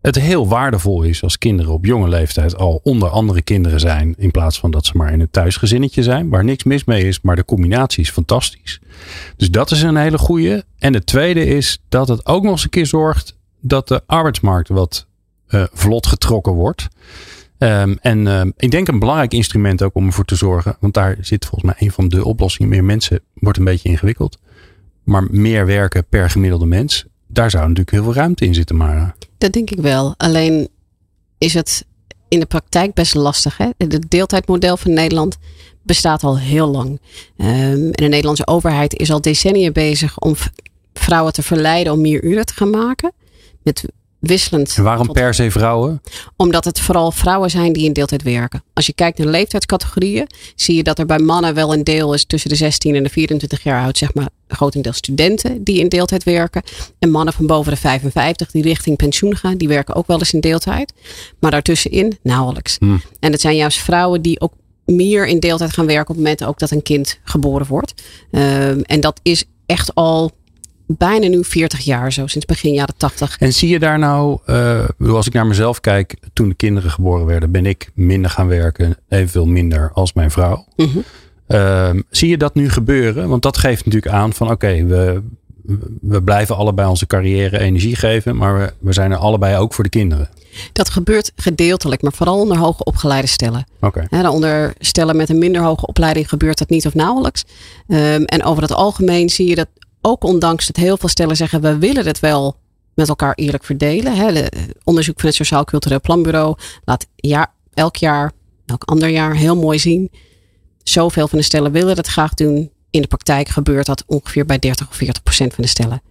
[0.00, 4.14] het heel waardevol is als kinderen op jonge leeftijd al onder andere kinderen zijn.
[4.18, 6.28] In plaats van dat ze maar in een thuisgezinnetje zijn.
[6.28, 8.80] Waar niks mis mee is, maar de combinatie is fantastisch.
[9.36, 10.64] Dus dat is een hele goede.
[10.78, 14.68] En het tweede is dat het ook nog eens een keer zorgt dat de arbeidsmarkt
[14.68, 15.06] wat
[15.48, 16.88] uh, vlot getrokken wordt.
[17.64, 20.76] Um, en um, ik denk een belangrijk instrument ook om ervoor te zorgen.
[20.80, 22.70] Want daar zit volgens mij een van de oplossingen.
[22.70, 24.38] Meer mensen wordt een beetje ingewikkeld.
[25.04, 27.04] Maar meer werken per gemiddelde mens.
[27.26, 28.76] Daar zou natuurlijk heel veel ruimte in zitten.
[28.76, 30.14] Maar dat denk ik wel.
[30.16, 30.68] Alleen
[31.38, 31.86] is het
[32.28, 33.56] in de praktijk best lastig.
[33.56, 33.68] Hè?
[33.76, 35.36] Het deeltijdmodel van Nederland
[35.82, 36.88] bestaat al heel lang.
[37.36, 40.34] Um, en de Nederlandse overheid is al decennia bezig om
[40.92, 43.12] vrouwen te verleiden om meer uren te gaan maken.
[43.62, 43.84] Met
[44.26, 44.74] wisselend.
[44.76, 46.02] En waarom tot- per se vrouwen?
[46.36, 48.62] Omdat het vooral vrouwen zijn die in deeltijd werken.
[48.72, 52.24] Als je kijkt naar leeftijdscategorieën, zie je dat er bij mannen wel een deel is
[52.24, 56.24] tussen de 16 en de 24 jaar oud, zeg maar grotendeels studenten die in deeltijd
[56.24, 56.62] werken.
[56.98, 60.32] En mannen van boven de 55 die richting pensioen gaan, die werken ook wel eens
[60.32, 60.92] in deeltijd.
[61.40, 62.76] Maar daartussenin nauwelijks.
[62.78, 63.02] Hmm.
[63.20, 64.52] En het zijn juist vrouwen die ook
[64.84, 67.94] meer in deeltijd gaan werken op het moment ook dat een kind geboren wordt.
[68.30, 70.30] Ehm, en dat is echt al
[70.86, 73.36] bijna nu 40 jaar zo, sinds begin jaren 80.
[73.38, 74.34] En zie je daar nou,
[74.88, 78.30] ik bedoel, als ik naar mezelf kijk, toen de kinderen geboren werden, ben ik minder
[78.30, 80.66] gaan werken, evenveel minder als mijn vrouw.
[80.76, 80.98] Mhm.
[81.46, 83.28] Ehm, zie je dat nu gebeuren?
[83.28, 85.22] Want dat geeft natuurlijk aan van oké, we,
[86.00, 89.84] we blijven allebei onze carrière energie geven, maar we, we zijn er allebei ook voor
[89.84, 90.28] de kinderen.
[90.72, 93.66] Dat gebeurt gedeeltelijk, maar vooral onder hoge opgeleide stellen.
[93.80, 94.06] Oké.
[94.08, 97.44] Hè, onder stellen met een minder hoge opleiding gebeurt dat niet of nauwelijks.
[97.88, 99.68] Ehm, en over het algemeen zie je dat
[100.06, 102.56] ook ondanks dat heel veel stellen zeggen we willen het wel
[102.94, 104.16] met elkaar eerlijk verdelen.
[104.16, 104.32] Hè.
[104.32, 108.32] De, onderzoek van het Sociaal Cultureel Planbureau laat jaar, elk jaar,
[108.66, 110.10] elk ander jaar heel mooi zien.
[110.82, 112.70] Zoveel van de stellen willen dat graag doen.
[112.90, 116.02] In de praktijk gebeurt dat ongeveer bij 30 of 40 procent van de stellen.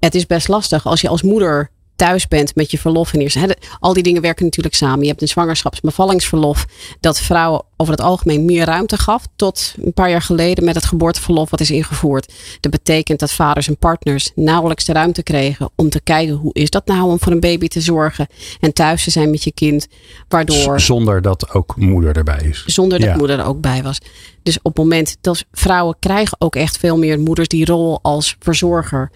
[0.00, 3.38] Het is best lastig als je als moeder thuis bent met je verlof en eerst.
[3.80, 5.02] Al die dingen werken natuurlijk samen.
[5.02, 6.66] Je hebt een zwangerschaps- en bevallingsverlof
[7.00, 9.26] dat vrouwen over het algemeen meer ruimte gaf.
[9.36, 12.32] Tot een paar jaar geleden met het geboorteverlof wat is ingevoerd.
[12.60, 16.70] Dat betekent dat vaders en partners nauwelijks de ruimte kregen om te kijken hoe is
[16.70, 18.26] dat nou om voor een baby te zorgen
[18.60, 19.86] en thuis te zijn met je kind.
[20.28, 22.64] Waardoor Z- Zonder dat ook moeder erbij is.
[22.66, 23.16] zonder dat Ja.
[23.16, 23.98] moeder er ook bij was.
[24.42, 28.36] Dus op het moment dat vrouwen krijgen ook echt veel meer moeders die rol als
[28.38, 29.10] verzorger.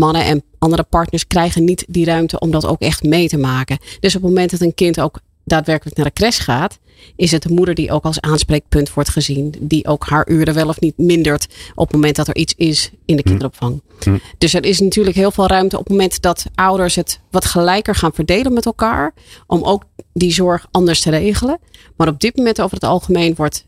[0.00, 3.78] Mannen en andere partners krijgen niet die ruimte om dat ook echt mee te maken.
[4.00, 6.78] Dus op het moment dat een kind ook daadwerkelijk naar de crash gaat,
[7.16, 9.54] is het de moeder die ook als aanspreekpunt wordt gezien.
[9.60, 12.90] Die ook haar uren wel of niet mindert op het moment dat er iets is
[13.04, 13.82] in de kinderopvang.
[14.00, 14.18] Hm.
[14.38, 17.94] Dus er is natuurlijk heel veel ruimte op het moment dat ouders het wat gelijker
[17.94, 19.14] gaan verdelen met elkaar.
[19.46, 21.58] Om ook die zorg anders te regelen.
[21.96, 23.66] Maar op dit moment over het algemeen wordt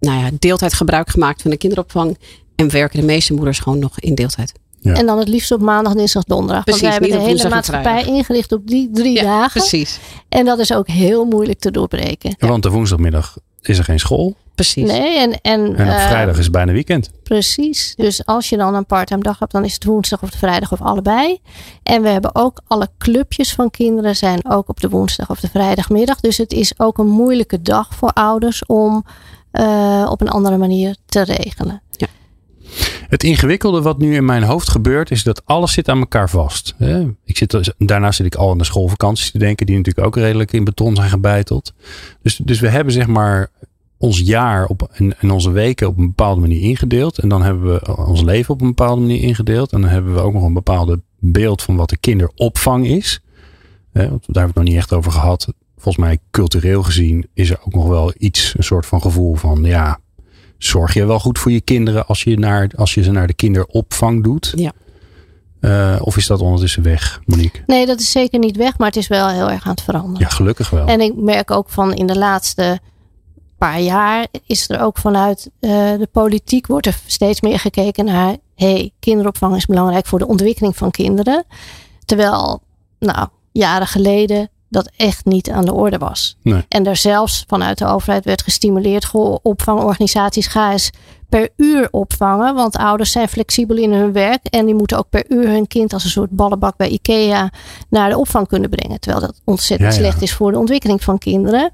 [0.00, 2.18] nou ja, deeltijd gebruik gemaakt van de kinderopvang.
[2.54, 4.52] En werken de meeste moeders gewoon nog in deeltijd.
[4.80, 4.94] Ja.
[4.94, 6.64] En dan het liefst op maandag, dinsdag, donderdag.
[6.64, 9.60] Precies, Want wij hebben de hele maatschappij ingericht op die drie dagen.
[9.60, 9.98] precies.
[10.28, 12.34] En dat is ook heel moeilijk te doorbreken.
[12.38, 14.36] Want de woensdagmiddag is er geen school.
[14.54, 14.86] precies.
[14.86, 17.10] Nee, en, en, En op eh, vrijdag is het bijna weekend.
[17.22, 17.94] Precies.
[17.96, 20.72] Dus als je dan een parttime dag hebt, dan is het woensdag of de vrijdag
[20.72, 21.38] of allebei.
[21.82, 25.48] En we hebben ook alle clubjes van kinderen zijn ook op de woensdag of de
[25.48, 26.20] vrijdagmiddag.
[26.20, 29.04] Dus het is ook een moeilijke dag voor ouders om
[29.50, 31.82] eh, op een andere manier te regelen.
[33.10, 36.74] Het ingewikkelde wat nu in mijn hoofd gebeurt, is dat alles zit aan elkaar vast.
[37.24, 40.52] Ik zit, daarna zit ik al aan de schoolvakanties te denken, die natuurlijk ook redelijk
[40.52, 41.72] in beton zijn gebeiteld.
[42.22, 43.50] Dus, dus we hebben zeg maar
[43.96, 47.18] ons jaar op, en, onze weken op een bepaalde manier ingedeeld.
[47.18, 49.72] En dan hebben we ons leven op een bepaalde manier ingedeeld.
[49.72, 53.20] En dan hebben we ook nog een bepaalde beeld van wat de kinderopvang is.
[53.92, 55.52] Daar hebben we het nog niet echt over gehad.
[55.74, 59.64] Volgens mij cultureel gezien is er ook nog wel iets, een soort van gevoel van
[59.64, 60.00] ja,
[60.64, 63.34] zorg je wel goed voor je kinderen als je, naar, als je ze naar de
[63.34, 64.52] kinderopvang doet?
[64.56, 64.72] Ja.
[65.60, 67.62] Eh, of is dat ondertussen weg, Monique?
[67.66, 70.20] Nee, dat is zeker niet weg, maar het is wel heel erg aan het veranderen.
[70.20, 70.86] Ja, gelukkig wel.
[70.86, 72.80] En ik merk ook van in de laatste
[73.58, 78.36] paar jaar is er ook vanuit eh, de politiek wordt er steeds meer gekeken naar
[78.54, 81.44] hey, kinderopvang is belangrijk voor de ontwikkeling van kinderen.
[82.04, 82.62] Terwijl,
[82.98, 86.36] nou, jaren geleden dat echt niet aan de orde was.
[86.42, 86.64] Nee.
[86.68, 90.90] En er zelfs vanuit de overheid werd gestimuleerd, goh, opvangorganisaties ga eens
[91.28, 92.54] per uur opvangen.
[92.54, 95.92] Want ouders zijn flexibel in hun werk en die moeten ook per uur hun kind
[95.92, 97.50] als een soort ballenbak bij IKEA
[97.88, 99.00] naar de opvang kunnen brengen.
[99.00, 100.04] Terwijl dat ontzettend Ja, ja.
[100.04, 101.70] slecht is voor de ontwikkeling van kinderen.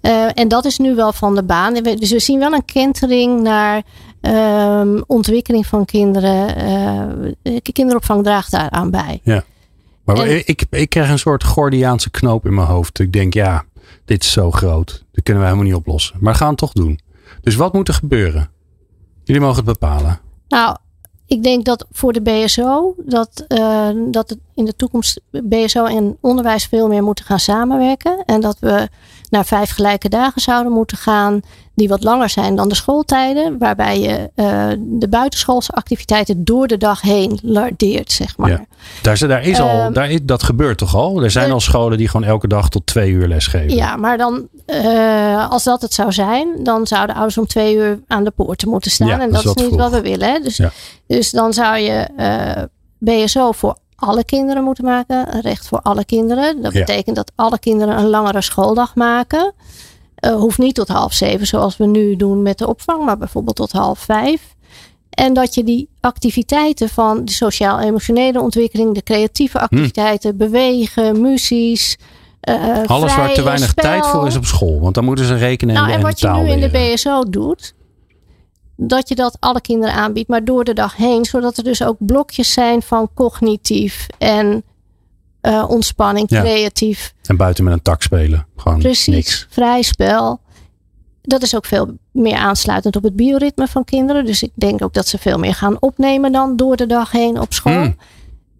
[0.00, 1.74] Eh, en dat is nu wel van de baan.
[1.74, 3.82] Dus we zien wel een kentering naar
[4.20, 6.56] ehm, ontwikkeling van kinderen.
[7.42, 9.20] Eh, kinderopvang draagt daaraan bij.
[10.06, 12.98] Maar en- ik, ik krijg een soort Gordiaanse knoop in mijn hoofd.
[12.98, 13.64] Ik denk, ja,
[14.04, 15.04] dit is zo groot.
[15.12, 16.16] Dat kunnen we helemaal niet oplossen.
[16.20, 17.00] Maar we gaan het toch doen.
[17.40, 18.50] Dus wat moet er gebeuren?
[19.24, 20.20] Jullie mogen het bepalen.
[20.48, 20.76] Nou,
[21.26, 26.16] ik denk dat voor de BSO dat, eh, dat het in de toekomst BSO en
[26.20, 28.22] onderwijs veel meer moeten gaan samenwerken.
[28.26, 28.88] En dat we
[29.30, 31.40] naar vijf gelijke dagen zouden moeten gaan
[31.76, 33.58] die wat langer zijn dan de schooltijden.
[33.58, 38.50] Waarbij je eh, de buitenschoolse activiteiten door de dag heen lardeert, zeg maar.
[38.50, 38.64] Ja.
[39.02, 41.22] Daar, is- daar is al, Ehm, daar is, dat gebeurt toch al?
[41.22, 43.76] Er zijn al scholen die gewoon elke dag tot twee uur lesgeven.
[43.76, 48.00] Ja, maar dan, eh, als dat het zou zijn, dan zouden ouders om twee uur
[48.06, 49.06] aan de poorten moeten staan.
[49.08, 49.80] Ja, en dat dat is niet vroeg.
[49.80, 50.28] wat we willen.
[50.32, 50.38] Hè?
[50.40, 50.70] Dus, Ja.
[51.06, 52.62] dus dan zou je eh,
[52.98, 55.40] BSO voor alle kinderen moeten maken.
[55.40, 56.62] Recht voor alle kinderen.
[56.62, 59.52] Dat betekent dat alle kinderen een langere schooldag maken.
[60.26, 63.56] Eh, hoeft niet tot half zeven zoals we nu doen met de opvang, maar bijvoorbeeld
[63.56, 64.54] tot half vijf.
[65.10, 71.98] En dat je die activiteiten van de sociaal-emotionele ontwikkeling, de creatieve activiteiten, bewegen, muzies.
[72.48, 73.84] Uh, Alles waar te weinig spel.
[73.84, 74.80] tijd voor is op school.
[74.80, 76.92] Want dan moeten ze rekenen Nou, en, en en wat je nu in de.
[76.94, 77.74] BSO doet,
[78.76, 81.96] dat je dat alle kinderen aanbiedt, maar door de dag heen, zodat er dus ook
[81.98, 84.62] blokjes zijn van cognitief en
[85.46, 86.40] eh, ontspanning, Ja.
[86.40, 87.14] creatief.
[87.22, 88.46] En buiten met een tak spelen.
[88.56, 89.46] Gewoon Precies, niks.
[89.50, 90.40] vrij spel.
[91.22, 94.24] Dat is ook veel meer aansluitend op het bioritme van kinderen.
[94.24, 97.40] Dus ik denk ook dat ze veel meer gaan opnemen dan door de dag heen
[97.40, 97.72] op school.
[97.72, 97.96] Hmm.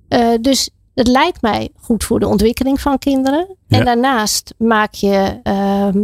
[0.09, 3.46] Eh, dus het lijkt mij goed voor de ontwikkeling van kinderen.
[3.66, 3.79] Ja.
[3.79, 5.99] En daarnaast maak je ehm,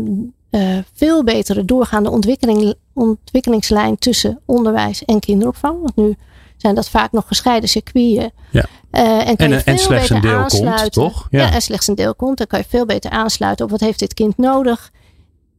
[0.50, 5.78] eh, veel betere doorgaande ontwikkeling, ontwikkelingslijn tussen onderwijs en kinderopvang.
[5.80, 6.16] Want nu
[6.62, 8.32] zijn dat vaak nog gescheiden circuiten.
[8.50, 8.64] Ja.
[8.90, 10.90] Eh, en kan En- je en veel slechts een beter deel komt, aansluiten.
[10.90, 11.26] toch?
[11.30, 11.40] Ja.
[11.42, 11.52] Ja.
[11.52, 12.38] en slechts een deel komt.
[12.38, 14.90] Dan kan je veel beter aansluiten op wat heeft dit kind nodig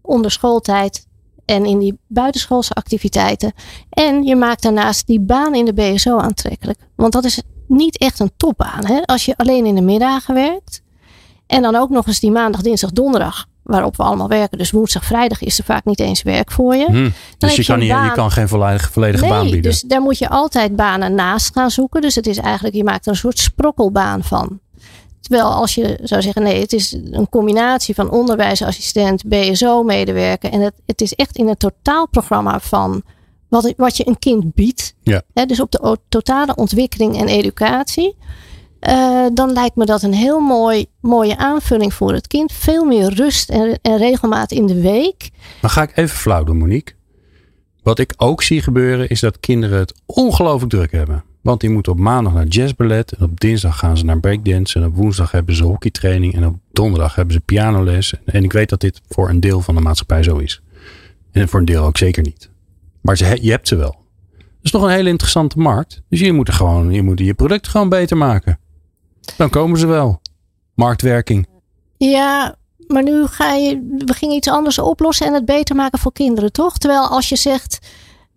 [0.01, 1.07] onder schooltijd
[1.45, 3.53] en in die buitenschoolse activiteiten.
[3.89, 6.79] En je maakt daarnaast die baan in de BSO aantrekkelijk.
[6.95, 8.85] Want dat is niet echt een topbaan.
[8.85, 9.01] Hè?
[9.05, 10.81] Als je alleen in de middagen werkt.
[11.47, 13.45] En dan ook nog eens die maandag, dinsdag, donderdag.
[13.63, 14.57] Waarop we allemaal werken.
[14.57, 16.85] Dus woensdag, vrijdag is er vaak niet eens werk voor je.
[16.85, 17.09] Hm.
[17.37, 19.61] Dus je je kan, je kan geen volledige, volledige baan bieden.
[19.61, 22.01] dus daar moet je altijd banen naast gaan zoeken.
[22.01, 24.59] Dus het is eigenlijk, je maakt er een soort sprokkelbaan van.
[25.19, 30.51] Terwijl als je zou zeggen, nee, het is een combinatie van onderwijsassistent, BSO-medewerker.
[30.51, 33.03] En het, het is echt in een totaalprogramma van
[33.47, 34.95] wat, wat je een kind biedt.
[35.01, 35.21] Ja.
[35.45, 38.15] Dus op de totale ontwikkeling en educatie.
[38.83, 42.51] Eh, dan lijkt me dat een heel mooi, mooie aanvulling voor het kind.
[42.51, 45.29] Veel meer rust en, en regelmaat in de week.
[45.61, 46.93] Dan ga ik even flauw doen, Monique.
[47.83, 51.23] Wat ik ook zie gebeuren is dat kinderen het ongelooflijk druk hebben.
[51.41, 53.11] Want die moeten op maandag naar jazzballet.
[53.11, 54.79] En op dinsdag gaan ze naar breakdance.
[54.79, 56.35] En op woensdag hebben ze hockeytraining.
[56.35, 58.13] En op donderdag hebben ze pianoles.
[58.25, 60.61] En ik weet dat dit voor een deel van de maatschappij zo is.
[61.31, 62.49] En voor een deel ook zeker niet.
[63.01, 64.01] Maar je hebt ze wel.
[64.37, 66.01] Dat is nog een hele interessante markt.
[66.09, 68.57] Dus je moet, er gewoon, je moet je product gewoon beter maken.
[69.37, 70.21] Dan komen ze wel.
[70.73, 71.47] Marktwerking.
[71.97, 72.55] Ja,
[72.87, 76.51] maar nu ga je, we gingen iets anders oplossen en het beter maken voor kinderen,
[76.51, 76.77] toch?
[76.77, 77.79] Terwijl als je zegt,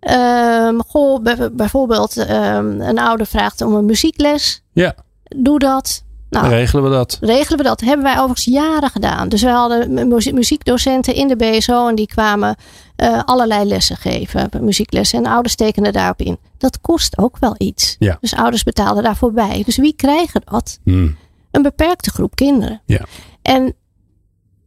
[0.00, 4.94] ehm, goh, bij- bijvoorbeeld ehm, een ouder vraagt om een muziekles, Ja,
[5.36, 6.04] doe dat.
[6.42, 7.18] Nou, regelen we dat.
[7.20, 7.80] regelen we dat.
[7.80, 9.28] Hebben wij overigens jaren gedaan.
[9.28, 12.56] Dus we hadden mu- muzie- muziekdocenten in de BSO en die kwamen
[12.96, 15.18] eh, allerlei lessen geven, muzieklessen.
[15.24, 16.38] En ouders tekenden daarop in.
[16.58, 17.96] Dat kost ook wel iets.
[17.98, 18.16] Ja.
[18.20, 19.62] Dus ouders betaalden daarvoor bij.
[19.66, 20.78] Dus wie krijgen dat?
[20.84, 21.08] Hm.
[21.50, 22.80] een beperkte groep kinderen.
[22.86, 23.00] Ja.
[23.42, 23.74] En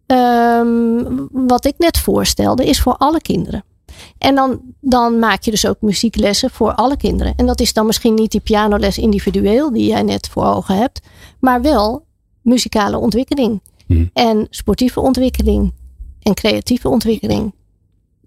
[0.05, 3.63] ehm, wat ik net voorstelde is voor alle kinderen.
[4.19, 7.33] En dan, dan maak je dus ook muzieklessen voor alle kinderen.
[7.35, 11.01] En dat is dan misschien niet die pianoles individueel die jij net voor ogen hebt,
[11.39, 12.05] maar wel
[12.41, 14.05] muzikale ontwikkeling Hm.
[14.13, 15.73] en sportieve ontwikkeling
[16.21, 17.53] en creatieve ontwikkeling.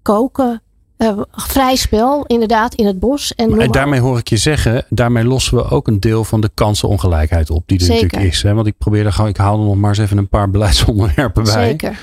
[0.03, 0.63] Koken,
[0.97, 3.35] eh, vrij spel inderdaad in het bos.
[3.35, 6.51] En En daarmee hoor ik je zeggen, daarmee lossen we ook een deel van de
[6.55, 8.03] kansenongelijkheid op die er Zeker.
[8.03, 8.43] natuurlijk is.
[8.43, 8.55] Hè?
[8.55, 11.45] Want ik probeer er gewoon, ik haal er nog maar eens even een paar beleidsonderwerpen
[11.45, 11.53] bij.
[11.67, 11.99] Zeker,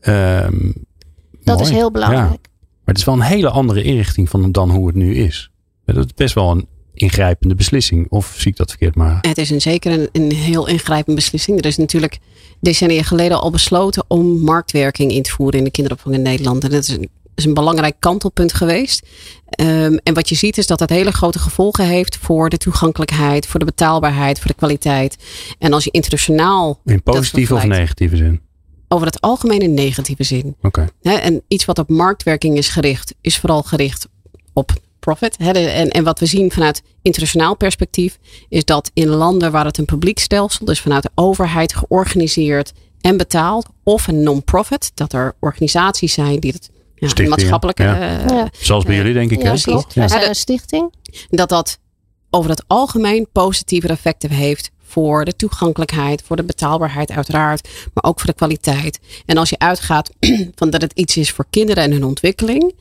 [0.00, 0.70] Ehm,
[1.44, 1.68] dat mooi.
[1.70, 2.28] is heel belangrijk.
[2.42, 2.52] Ja.
[2.84, 5.50] Maar het is wel een hele andere inrichting van dan hoe het nu is.
[5.84, 8.06] Dat is best wel een ingrijpende beslissing.
[8.10, 9.18] Of zie ik dat verkeerd maar?
[9.20, 11.58] Het is een, zeker een, een heel ingrijpende beslissing.
[11.58, 12.18] Er is natuurlijk
[12.60, 16.64] decennia geleden al besloten om marktwerking in te voeren in de kinderopvang in Nederland.
[16.64, 19.06] En dat is een, is een belangrijk kantelpunt geweest.
[19.48, 23.46] Ehm, en wat je ziet is dat dat hele grote gevolgen heeft voor de toegankelijkheid,
[23.46, 25.16] voor de betaalbaarheid, voor de kwaliteit.
[25.58, 28.40] En als je internationaal In positieve of negatieve zin?
[28.94, 30.56] Over het algemeen in negatieve zin.
[30.62, 30.88] Oké.
[31.02, 34.06] Hè, en iets wat op marktwerking is gericht, is vooral gericht
[34.52, 35.36] op profit.
[35.36, 39.84] En, en wat we zien vanuit internationaal perspectief, is dat in landen waar het een
[39.84, 46.12] publiek stelsel, dus vanuit de overheid georganiseerd en betaald, of een non-profit, dat er organisaties
[46.12, 47.82] zijn die het ja, maatschappelijke.
[47.82, 48.18] ja.
[48.18, 48.48] eh, Ja.
[48.60, 49.00] Zoals bij Ja.
[49.00, 50.92] jullie denk ik, Ja, een stichting.
[51.30, 51.78] dat dat
[52.30, 58.20] over het algemeen positieve effecten heeft voor de toegankelijkheid, voor de betaalbaarheid uiteraard, maar ook
[58.20, 59.00] voor de kwaliteit.
[59.26, 60.10] En als je uitgaat
[60.58, 62.74] van dat het iets is voor kinderen en hun ontwikkeling,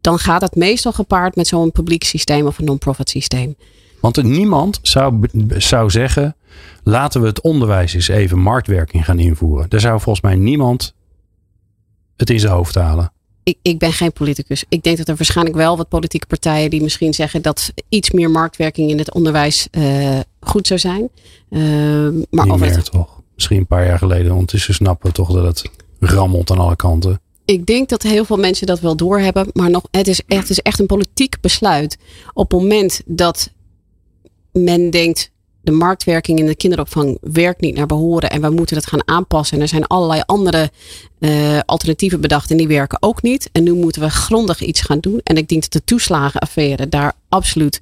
[0.00, 3.56] dan gaat het meestal gepaard met zo'n publiek systeem of een non-profit systeem.
[4.00, 6.36] Want niemand zou, zou zeggen,
[6.82, 9.68] laten we het onderwijs eens even marktwerking gaan invoeren.
[9.68, 10.94] Daar zou volgens mij niemand
[12.16, 13.13] het in zijn hoofd halen.
[13.44, 14.64] Ik, ik ben geen politicus.
[14.68, 18.30] Ik denk dat er waarschijnlijk wel wat politieke partijen die misschien zeggen dat iets meer
[18.30, 21.08] marktwerking in het onderwijs eh, goed zou zijn.
[21.48, 23.22] Eh, maar Niet over meer het, toch?
[23.34, 24.32] Misschien een paar jaar geleden.
[24.32, 27.20] Ondertussen snappen we toch dat het rammelt aan alle kanten.
[27.44, 29.48] ik denk dat heel veel mensen dat wel doorhebben.
[29.52, 31.98] Maar nog, het, is echt, het is echt een politiek besluit.
[32.32, 33.50] Op het moment dat
[34.52, 35.32] men denkt.
[35.64, 39.56] De marktwerking in de kinderopvang werkt niet naar behoren en we moeten het gaan aanpassen.
[39.56, 40.70] En er zijn allerlei andere
[41.18, 43.48] uh, alternatieven bedacht en die werken ook niet.
[43.52, 45.20] En nu moeten we grondig iets gaan doen.
[45.22, 47.78] En ik denk dat de toeslagenaffaire daar absoluut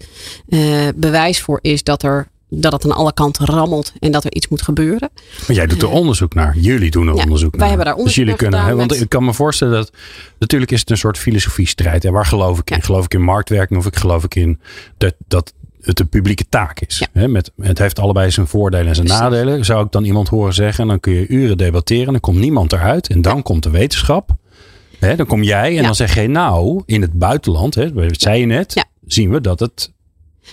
[0.48, 4.34] uh, bewijs voor is dat er dat het aan alle kanten rammelt en dat er
[4.34, 5.10] iets moet gebeuren.
[5.46, 6.56] Maar jij doet er onderzoek naar.
[6.58, 7.60] Jullie doen er onderzoek naar.
[7.60, 9.92] Wij hebben daar onderzoek dus jullie naar kunnen, hè, Want ik kan me voorstellen dat
[10.38, 12.04] natuurlijk is het een soort filosofiestrijd.
[12.04, 12.76] En waar geloof ik in?
[12.76, 12.82] Ja.
[12.82, 14.60] Geloof ik in marktwerking of ik geloof ik in
[14.98, 17.06] dat, dat het een publieke taak is.
[17.12, 17.28] Ja.
[17.28, 19.24] met, het heeft allebei zijn voordelen en zijn Precies.
[19.24, 19.64] nadelen.
[19.64, 22.72] Zou ik dan iemand horen zeggen, en dan kun je uren debatteren, dan komt niemand
[22.72, 24.30] eruit en dan komt de wetenschap.
[24.98, 28.46] dan kom jij en dan zeg je, nou, in het buitenland, hè, dat zei je
[28.46, 29.91] net, zien we dat het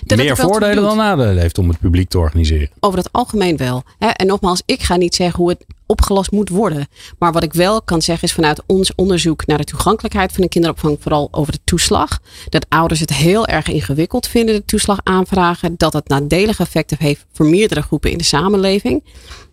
[0.04, 2.70] dat meer voordelen dan nadelen heeft om het publiek te organiseren.
[2.80, 3.84] Over het algemeen wel.
[4.00, 6.88] En nogmaals, ik ga niet zeggen hoe het opgelost moet worden.
[7.20, 10.50] Maar wat ik wel kan zeggen is vanuit ons onderzoek naar de toegankelijkheid van de
[10.50, 15.74] kinderopvang, vooral over de toeslag, dat ouders het heel erg ingewikkeld vinden, de toeslag aanvragen,
[15.78, 19.04] dat het nadelige effecten heeft voor meerdere groepen in de samenleving,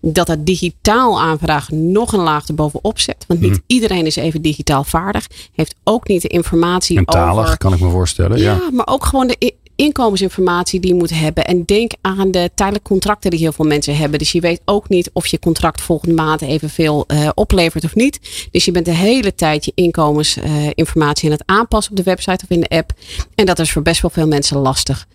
[0.01, 3.63] dat het digitaal aanvragen nog een laag erbovenop zet, want niet hmm.
[3.67, 7.59] iedereen is even digitaal vaardig, heeft ook niet de informatie en talig, over...
[7.59, 8.39] kan ik me voorstellen.
[8.39, 11.45] Ja, ja, maar ook gewoon de inkomensinformatie die je moet hebben.
[11.45, 14.19] En denk aan de tijdelijke contracten die heel veel mensen hebben.
[14.19, 18.49] Dus je weet ook niet of je contract volgende maand evenveel uh, oplevert of niet.
[18.51, 22.45] Dus je bent de hele tijd je inkomensinformatie uh, aan het aanpassen op de website
[22.45, 22.93] of in de app.
[23.35, 25.07] En dat is voor best wel veel mensen lastig.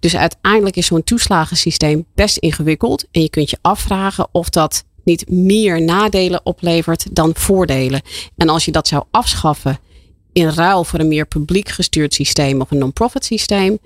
[0.00, 3.06] Dus uiteindelijk is zo'n toeslagensysteem best ingewikkeld.
[3.10, 8.00] En je kunt je afvragen of dat niet meer nadelen oplevert dan voordelen.
[8.36, 9.78] En als je dat zou afschaffen
[10.32, 13.78] in ruil voor een meer publiek gestuurd systeem of een non-profit systeem,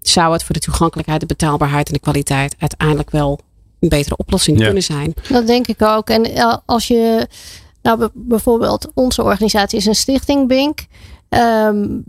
[0.00, 3.40] zou het voor de toegankelijkheid, de betaalbaarheid en de kwaliteit uiteindelijk wel
[3.80, 4.64] een betere oplossing ja.
[4.64, 5.14] kunnen zijn.
[5.28, 6.10] Dat denk ik ook.
[6.10, 7.28] En eh, als je,
[7.82, 10.86] nou bijvoorbeeld, onze organisatie is een stichting, Bink.
[11.28, 12.02] Um,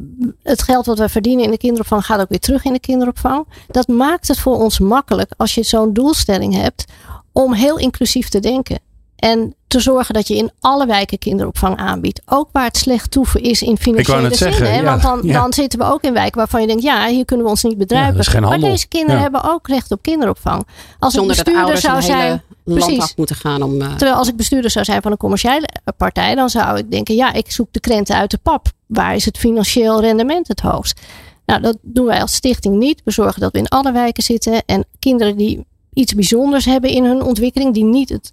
[0.43, 3.47] het geld wat wij verdienen in de kinderopvang gaat ook weer terug in de kinderopvang.
[3.67, 6.85] Dat maakt het voor ons makkelijk als je zo'n doelstelling hebt
[7.31, 8.79] om heel inclusief te denken.
[9.21, 12.21] En te zorgen dat je in alle wijken kinderopvang aanbiedt.
[12.25, 14.35] Ook waar het slecht toeven is in financiële zin.
[14.35, 15.33] Zeggen, ja, Want dan, ja.
[15.41, 17.77] dan, zitten we ook in wijken waarvan je denkt, ja, hier kunnen we ons niet
[17.77, 18.41] bedrijven.
[18.41, 20.67] maar deze kinderen hebben ook recht op kinderopvang.
[20.99, 22.41] Als Zonder ik bestuurder zou zijn.
[22.63, 23.15] Precies.
[23.15, 23.81] moeten gaan om.
[23.81, 23.87] Uh...
[23.89, 27.33] Terwijl als ik bestuurder zou zijn van een commerciële partij, dan zou ik denken, ja,
[27.33, 28.67] ik zoek de krenten uit de pap.
[28.85, 31.01] Waar is het financieel rendement het hoogst?
[31.45, 33.01] Nou, dat doen wij als stichting niet.
[33.03, 37.05] We zorgen dat we in alle wijken zitten en kinderen die iets bijzonders hebben in
[37.05, 38.31] hun ontwikkeling, die niet het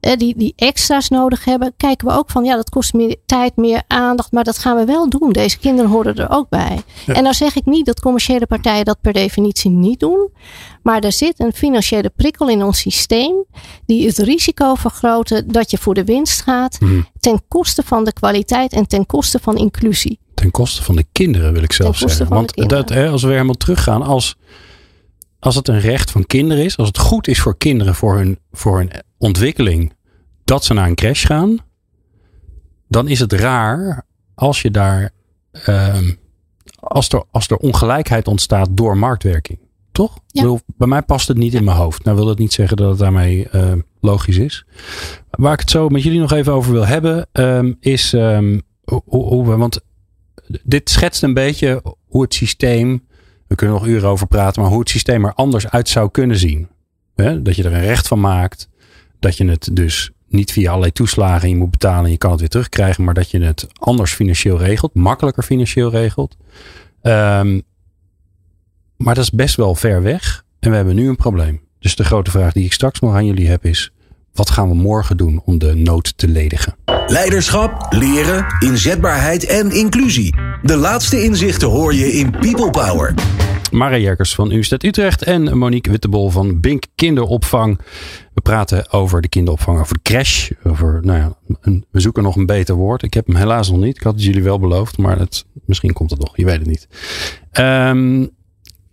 [0.00, 3.82] die, die extra's nodig hebben, kijken we ook van ja, dat kost meer tijd, meer
[3.86, 5.32] aandacht, maar dat gaan we wel doen.
[5.32, 6.82] Deze kinderen horen er ook bij.
[7.06, 10.30] En dan nou zeg ik niet dat commerciële partijen dat per definitie niet doen,
[10.82, 13.44] maar er zit een financiële prikkel in ons systeem
[13.86, 17.00] die het risico vergroten dat je voor de winst gaat mhm.
[17.20, 20.18] ten koste van de kwaliteit en ten koste van inclusie.
[20.34, 22.28] Ten koste van de kinderen wil ik zelf zeggen.
[22.28, 24.36] Want dat, hè, als we helemaal teruggaan, als
[25.40, 28.38] als het een recht van kinderen is, als het goed is voor kinderen voor hun,
[28.52, 29.92] voor hun ontwikkeling
[30.44, 31.58] dat ze naar een crash gaan,
[32.88, 35.10] dan is het raar als je daar,
[35.68, 35.98] uh,
[36.80, 39.58] als, er, als er ongelijkheid ontstaat door marktwerking.
[39.92, 40.18] Toch?
[40.26, 40.42] Ja.
[40.42, 42.04] Bedoel, bij mij past het niet in mijn hoofd.
[42.04, 44.64] Nou wil dat niet zeggen dat het daarmee uh, logisch is.
[45.30, 49.02] Waar ik het zo met jullie nog even over wil hebben, um, is um, hoe,
[49.04, 49.80] hoe we, want
[50.62, 53.06] dit schetst een beetje hoe het systeem
[53.46, 56.38] we kunnen nog uren over praten, maar hoe het systeem er anders uit zou kunnen
[56.38, 56.68] zien.
[57.14, 58.68] dat je er een recht van maakt.
[59.18, 62.48] Dat je het dus niet via allerlei toeslagen moet betalen en je kan het weer
[62.48, 66.36] terugkrijgen, maar dat je het anders financieel regelt, makkelijker financieel regelt.
[67.02, 67.62] Um,
[68.96, 71.60] maar dat is best wel ver weg en we hebben nu een probleem.
[71.78, 73.92] Dus de grote vraag die ik straks nog aan jullie heb is:
[74.38, 76.76] wat gaan we morgen doen om de nood te ledigen?
[77.06, 80.34] Leiderschap, leren, inzetbaarheid en inclusie.
[80.62, 83.14] De laatste inzichten hoor je in People Power.
[83.70, 87.80] Mara Jerkers van Universiteit Utrecht en Monique Wittebol van Bink Kinderopvang.
[88.34, 90.50] We praten over de kinderopvang, over de crash.
[90.64, 93.02] Over, nou ja, een, we zoeken nog een beter woord.
[93.02, 93.96] Ik heb hem helaas nog niet.
[93.96, 96.36] Ik had het jullie wel beloofd, maar het, misschien komt het nog.
[96.36, 96.88] Je weet het niet.
[97.52, 98.30] Um,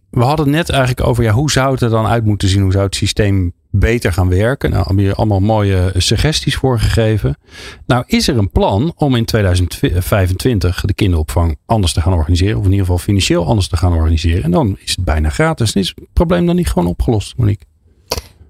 [0.09, 2.61] we hadden het net eigenlijk over ja, hoe zou het er dan uit moeten zien?
[2.61, 4.69] Hoe zou het systeem beter gaan werken?
[4.69, 7.37] Nou, hebben je allemaal mooie suggesties voor gegeven.
[7.85, 12.57] Nou, is er een plan om in 2025 de kinderopvang anders te gaan organiseren?
[12.57, 14.43] Of in ieder geval financieel anders te gaan organiseren?
[14.43, 15.73] En dan is het bijna gratis.
[15.73, 17.65] Is het probleem dan niet gewoon opgelost, Monique?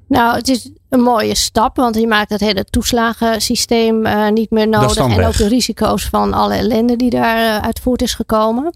[0.08, 4.68] Nou, het is een mooie stap, want je maakt het hele toeslagensysteem uh, niet meer
[4.68, 4.98] nodig.
[4.98, 5.28] En weg.
[5.28, 8.74] ook de risico's van alle ellende die daaruit uh, uit voort is gekomen.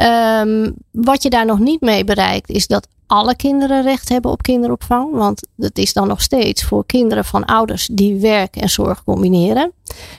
[0.00, 4.42] Um, wat je daar nog niet mee bereikt, is dat alle kinderen recht hebben op
[4.42, 5.12] kinderopvang.
[5.12, 9.72] Want dat is dan nog steeds voor kinderen van ouders die werk en zorg combineren.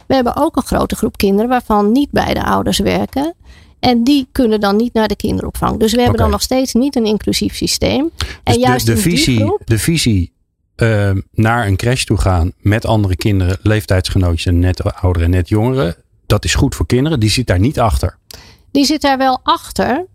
[0.08, 3.34] We hebben ook een grote groep kinderen waarvan niet beide ouders werken.
[3.80, 5.80] En die kunnen dan niet naar de kinderopvang.
[5.80, 8.12] Dus we hebben dan nog steeds niet een inclusief systeem.
[8.18, 10.34] Dus en juist de, de visie, groep, de visie
[10.76, 15.50] eh, naar een crash toe gaan met andere kinderen, leeftijdsgenootjes en net ouderen en net
[15.50, 15.96] jongeren.
[16.26, 17.20] Dat is goed voor kinderen.
[17.20, 18.18] Die zit daar niet achter.
[18.72, 20.06] die zit daar wel achter.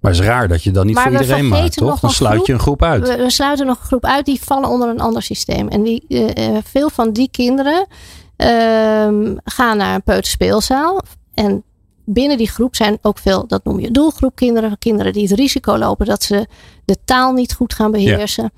[0.00, 2.00] Maar het is raar dat je dat niet Maar voor iedereen maakt, toch?
[2.00, 3.08] Dan sluit je een groep uit.
[3.08, 5.68] We, we sluiten nog een groep uit die vallen onder een ander systeem.
[5.68, 7.86] En die, eh, eh, veel van die kinderen
[8.36, 11.00] ehm, gaan naar een peuterspeelzaal.
[11.34, 11.62] En
[12.04, 14.78] binnen die groep zijn ook veel, dat noem je doelgroepkinderen.
[14.78, 16.46] Kinderen die het risico lopen dat ze
[16.84, 18.52] de taal niet goed gaan beheersen.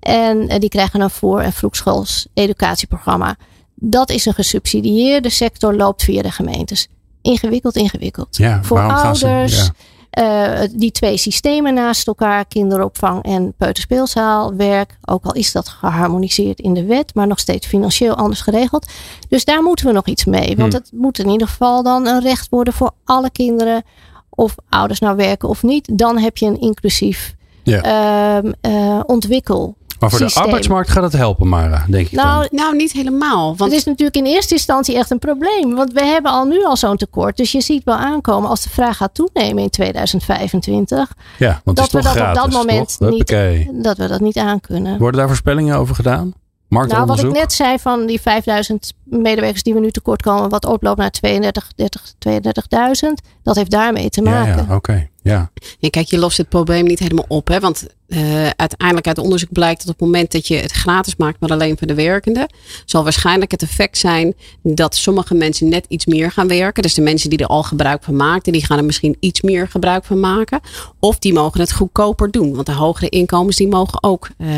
[0.00, 3.36] En eh, die krijgen een voor- en vroegschools educatieprogramma.
[3.74, 6.88] Dat is een gesubsidieerde sector, loopt via de gemeentes.
[7.22, 8.36] Ingewikkeld, ingewikkeld.
[8.36, 8.84] Ja, voor ze-
[9.26, 9.72] ouders, ja.
[10.12, 16.74] Eh, die twee systemen naast elkaar, kinderopvang en peuterspeelzaalwerk, ook al is dat geharmoniseerd in
[16.74, 18.86] de wet, maar nog steeds financieel anders geregeld.
[19.28, 20.56] Dus daar moeten we nog iets mee.
[20.56, 20.82] Want Hmm.
[20.82, 23.82] het moet in ieder geval dan een recht worden voor alle kinderen,
[24.30, 25.98] of ouders nou werken of niet.
[25.98, 27.80] Dan heb je een inclusief Ja.
[27.82, 29.74] ehm, eh, ontwikkel.
[30.02, 32.58] Maar voor de arbeidsmarkt gaat het helpen, Mara, denk ik Nou, dan.
[32.58, 33.56] Nou, niet helemaal.
[33.56, 35.74] Want het is natuurlijk in eerste instantie echt een probleem.
[35.74, 37.36] Want we hebben al nu al zo'n tekort.
[37.36, 41.12] Dus je ziet wel aankomen als de vraag gaat toenemen in 2025.
[41.38, 43.10] Ja, want dat we toch dat op dat moment toch?
[43.10, 43.28] niet,
[43.72, 44.98] dat we dat niet aankunnen.
[44.98, 46.34] Worden daar voorspellingen over gedaan?
[46.68, 50.64] Nou, wat ik net zei van die 5000 medewerkers die we nu tekort komen, wat
[50.64, 54.66] oploopt naar 32, 30, 32.000, dat heeft daarmee te maken.
[54.68, 55.08] ja, oké.
[55.22, 55.50] Ja.
[55.78, 57.48] Ja, kijk, je lost het probleem niet helemaal op.
[57.48, 57.60] Hè?
[57.60, 61.40] Want eh, uiteindelijk uit onderzoek blijkt dat op het moment dat je het gratis maakt,
[61.40, 62.46] maar alleen voor de werkenden,
[62.84, 66.82] zal waarschijnlijk het effect zijn dat sommige mensen net iets meer gaan werken.
[66.82, 69.68] Dus de mensen die er al gebruik van maakten, die gaan er misschien iets meer
[69.68, 70.60] gebruik van maken.
[71.00, 72.54] Of die mogen het goedkoper doen.
[72.54, 74.48] Want de hogere inkomens, die mogen ook eh,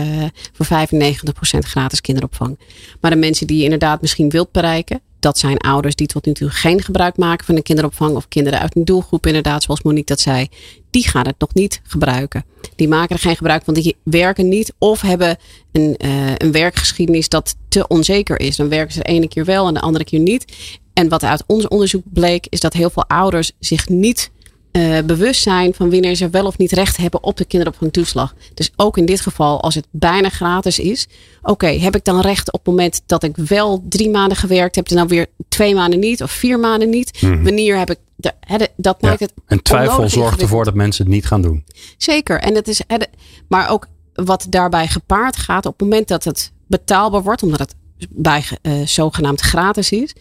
[0.52, 2.58] voor 95% gratis kinderopvang.
[3.00, 6.32] Maar de mensen die je inderdaad misschien wilt bereiken, dat zijn ouders die tot nu
[6.32, 8.16] toe geen gebruik maken van de kinderopvang.
[8.16, 10.48] Of kinderen uit een doelgroep, inderdaad, zoals Monique dat zei.
[10.90, 12.44] Die gaan het nog niet gebruiken.
[12.76, 13.74] Die maken er geen gebruik van.
[13.74, 15.36] Die werken niet of hebben
[15.72, 18.56] een, eh, een werkgeschiedenis dat te onzeker is.
[18.56, 20.44] Dan werken ze de ene keer wel en de andere keer niet.
[20.92, 24.30] En wat uit ons onderzoek bleek, is dat heel veel ouders zich niet
[24.74, 28.34] eh, bewust zijn van wanneer ze wel of niet recht hebben op de kinderopvangtoeslag.
[28.54, 31.06] Dus ook in dit geval, als het bijna gratis is.
[31.42, 34.88] Oké, heb ik dan recht op het moment dat ik wel drie maanden gewerkt heb
[34.88, 37.20] en dan weer twee maanden niet of vier maanden niet?
[37.20, 37.98] Wanneer heb ik.
[38.16, 38.32] De,
[38.76, 39.08] dat Ja.
[39.08, 39.32] maakt het.
[39.46, 41.64] En twijfel zorgt ervoor dat mensen het niet gaan doen.
[41.96, 42.40] Zeker.
[42.40, 43.08] En het is, de-
[43.48, 47.74] maar ook wat daarbij gepaard gaat, op het moment dat het betaalbaar wordt, omdat het
[48.10, 50.14] bij eh, zogenaamd gratis is,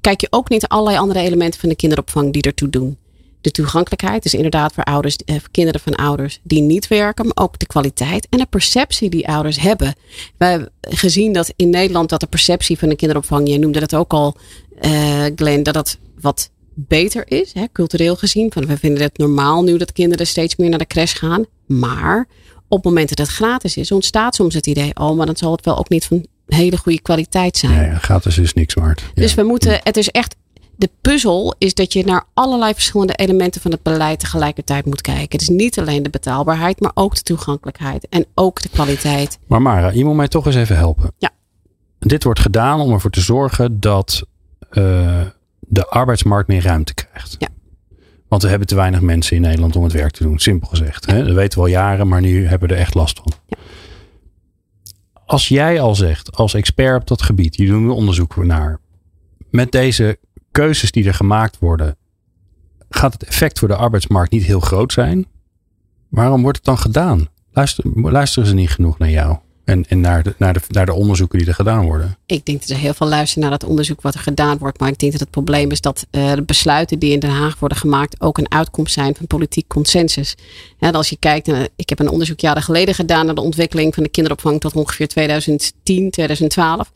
[0.00, 2.98] kijk je ook niet allerlei andere elementen van de kinderopvang die ertoe doen.
[3.40, 7.44] De toegankelijkheid is inderdaad voor ouders, eh, voor kinderen van ouders die niet werken, maar
[7.44, 9.94] ook de kwaliteit en de perceptie die ouders hebben.
[10.36, 13.94] We hebben gezien dat in Nederland dat de perceptie van de kinderopvang, je noemde dat
[13.94, 14.36] ook al,
[14.80, 18.52] eh Glenn, dat dat wat beter is, hè, cultureel gezien.
[18.52, 21.44] Van, we vinden het normaal nu dat kinderen steeds meer naar de crash gaan.
[21.66, 22.26] Maar
[22.68, 25.52] op het moment dat het gratis is, ontstaat soms het idee, oh, maar dan zal
[25.52, 27.72] het wel ook niet van hele goede kwaliteit zijn.
[27.72, 29.00] Ja, ja, gratis is niks waard.
[29.00, 29.22] Ja.
[29.22, 30.36] Dus we moeten, het is echt,
[30.78, 35.28] de puzzel is dat je naar allerlei verschillende elementen van het beleid tegelijkertijd moet kijken.
[35.38, 39.38] Het is niet alleen de betaalbaarheid, maar ook de toegankelijkheid en ook de kwaliteit.
[39.46, 41.12] Maar Mara, je moet mij toch eens even helpen.
[41.18, 41.30] Ja.
[41.98, 44.26] Dit wordt gedaan om ervoor te zorgen dat
[44.70, 45.20] eh,
[45.60, 47.36] de arbeidsmarkt meer ruimte krijgt.
[47.38, 47.48] Ja.
[48.28, 50.38] Want we hebben te weinig mensen in Nederland om het werk te doen.
[50.38, 51.06] Simpel gezegd.
[51.06, 51.24] Hè?
[51.24, 53.32] Dat weten we al jaren, maar nu hebben we er echt last van.
[55.26, 58.80] Als jij al zegt, als expert op dat gebied, je doet er onderzoek naar.
[59.50, 60.18] Met deze
[60.50, 61.96] keuzes die er gemaakt worden,
[62.90, 65.26] gaat het effect voor de arbeidsmarkt niet heel groot zijn.
[66.08, 67.28] Waarom wordt het dan gedaan?
[67.52, 69.38] Luister, luisteren ze niet genoeg naar jou?
[69.68, 72.16] En, en naar, de, naar, de, naar de onderzoeken die er gedaan worden?
[72.26, 74.80] Ik denk dat er heel veel luisteren naar dat onderzoek wat er gedaan wordt.
[74.80, 77.58] Maar ik denk dat het probleem is dat eh, de besluiten die in Den Haag
[77.58, 80.34] worden gemaakt ook een uitkomst zijn van politiek consensus.
[80.78, 83.94] Ja, als je kijkt, naar, ik heb een onderzoek jaren geleden gedaan naar de ontwikkeling
[83.94, 86.92] van de kinderopvang tot ongeveer 2010, 2012.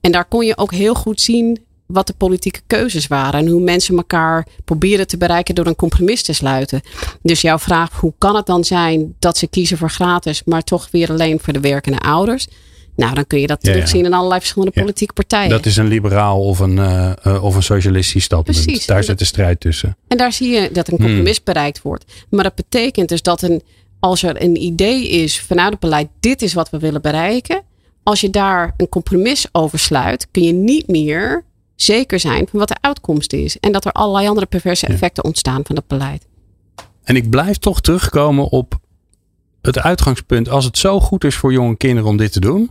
[0.00, 3.60] En daar kon je ook heel goed zien wat de politieke keuzes waren en hoe
[3.62, 6.80] mensen elkaar proberen te bereiken door een compromis te sluiten.
[7.22, 10.88] Dus jouw vraag, hoe kan het dan zijn dat ze kiezen voor gratis, maar toch
[10.90, 12.46] weer alleen voor de werkende ouders?
[12.96, 13.74] Nou, dan kun je dat Ja, ja.
[13.76, 14.80] terugzien in allerlei verschillende Ja.
[14.80, 15.50] politieke partijen.
[15.50, 18.62] Dat is een liberaal of een, eh, eh, of een socialistisch standpunt.
[18.62, 18.86] Precies.
[18.86, 19.96] Daar zit de strijd tussen.
[20.08, 21.04] En daar zie je dat een Hmm.
[21.06, 22.04] compromis bereikt wordt.
[22.30, 23.62] Maar dat betekent dus dat een,
[24.00, 27.62] als er een idee is vanuit het beleid, dit is wat we willen bereiken.
[28.02, 31.44] Als je daar een compromis over sluit, kun je niet meer
[31.76, 33.58] zeker zijn van wat de uitkomst is.
[33.58, 34.92] En dat er allerlei andere perverse Ja.
[34.92, 36.26] effecten ontstaan van dat beleid.
[37.02, 38.78] En ik blijf toch terugkomen op
[39.62, 40.48] het uitgangspunt.
[40.48, 42.70] Als het zo goed is voor jonge kinderen om dit te doen,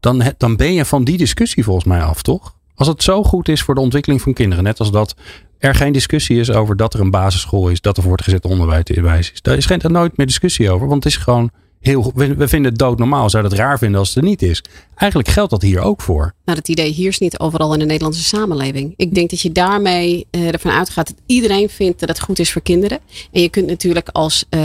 [0.00, 2.54] dan, dan ben je van die discussie volgens mij af, toch?
[2.74, 5.14] Als het zo goed is voor de ontwikkeling van kinderen, net als dat
[5.58, 9.42] er geen discussie is over dat er een basisschool is, dat er voortgezet onderwijs is.
[9.42, 12.70] Daar is geen, nooit meer discussie over, want het is gewoon heel, we, we vinden
[12.70, 13.30] het doodnormaal.
[13.30, 14.62] Zou het raar vinden als het er niet is.
[14.94, 16.34] Eigenlijk geldt dat hier ook voor.
[16.44, 18.94] Nou, het idee hier is niet overal in de Nederlandse samenleving.
[18.96, 22.52] Ik denk dat je daarmee uh, ervan uitgaat dat iedereen vindt dat het goed is
[22.52, 22.98] voor kinderen.
[23.32, 24.60] En je kunt natuurlijk als, uh,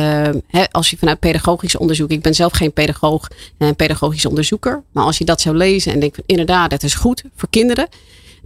[0.47, 5.03] hè, als je vanuit pedagogisch onderzoek, ik ben zelf geen pedagoog en pedagogisch onderzoeker, maar
[5.03, 7.87] als je dat zou lezen en denkt van inderdaad, het is goed voor kinderen.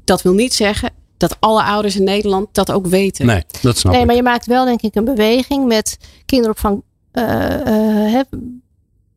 [0.03, 3.25] Dat wil niet zeggen dat alle ouders in Nederland dat ook weten.
[3.25, 4.07] Nee, dat snap nee, ik.
[4.07, 6.83] maar je maakt wel denk ik een beweging met kinderopvang
[7.17, 8.19] uh,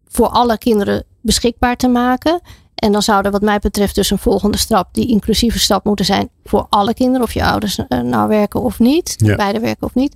[0.09, 2.40] voor alle kinderen beschikbaar te maken.
[2.74, 6.05] En dan zou er wat mij betreft dus een volgende stap, die inclusieve stap moeten
[6.05, 7.22] zijn voor alle kinderen.
[7.22, 9.14] Of je ouders nou werken of niet.
[9.16, 9.36] Ja.
[9.36, 10.14] Beide werken of niet.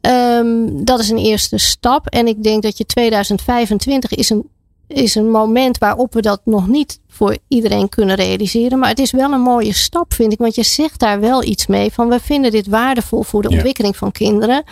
[0.00, 2.06] Um, dat is een eerste stap.
[2.06, 4.48] En ik denk dat je 2025 is een,
[4.86, 8.78] is een moment waarop we dat nog niet voor iedereen kunnen realiseren.
[8.78, 10.38] Maar het is wel een mooie stap, vind ik.
[10.38, 13.54] Want je zegt daar wel iets mee van we vinden dit waardevol voor de ja.
[13.54, 14.62] ontwikkeling van kinderen.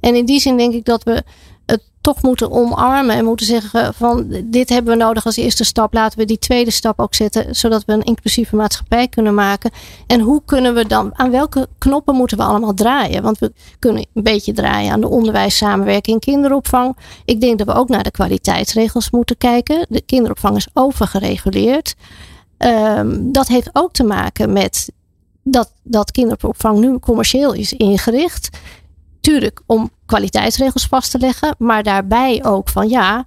[0.00, 1.24] En in die zin denk ik dat we
[2.00, 5.94] toch moeten omarmen en moeten zeggen van dit hebben we nodig als eerste stap.
[5.94, 9.70] Laten we die tweede stap ook zetten, zodat we een inclusieve maatschappij kunnen maken.
[10.06, 13.22] En hoe kunnen we dan, aan welke knoppen moeten we allemaal draaien?
[13.22, 16.96] Want we kunnen een beetje draaien aan de onderwijs, samenwerking, kinderopvang.
[17.24, 19.86] Ik denk dat we ook naar de kwaliteitsregels moeten kijken.
[19.88, 21.94] De kinderopvang is overgereguleerd.
[22.58, 24.92] Um, dat heeft ook te maken met
[25.42, 28.48] dat, dat kinderopvang nu commercieel is ingericht.
[29.20, 33.26] Tuurlijk om kwaliteitsregels vast te leggen, maar daarbij ook van ja,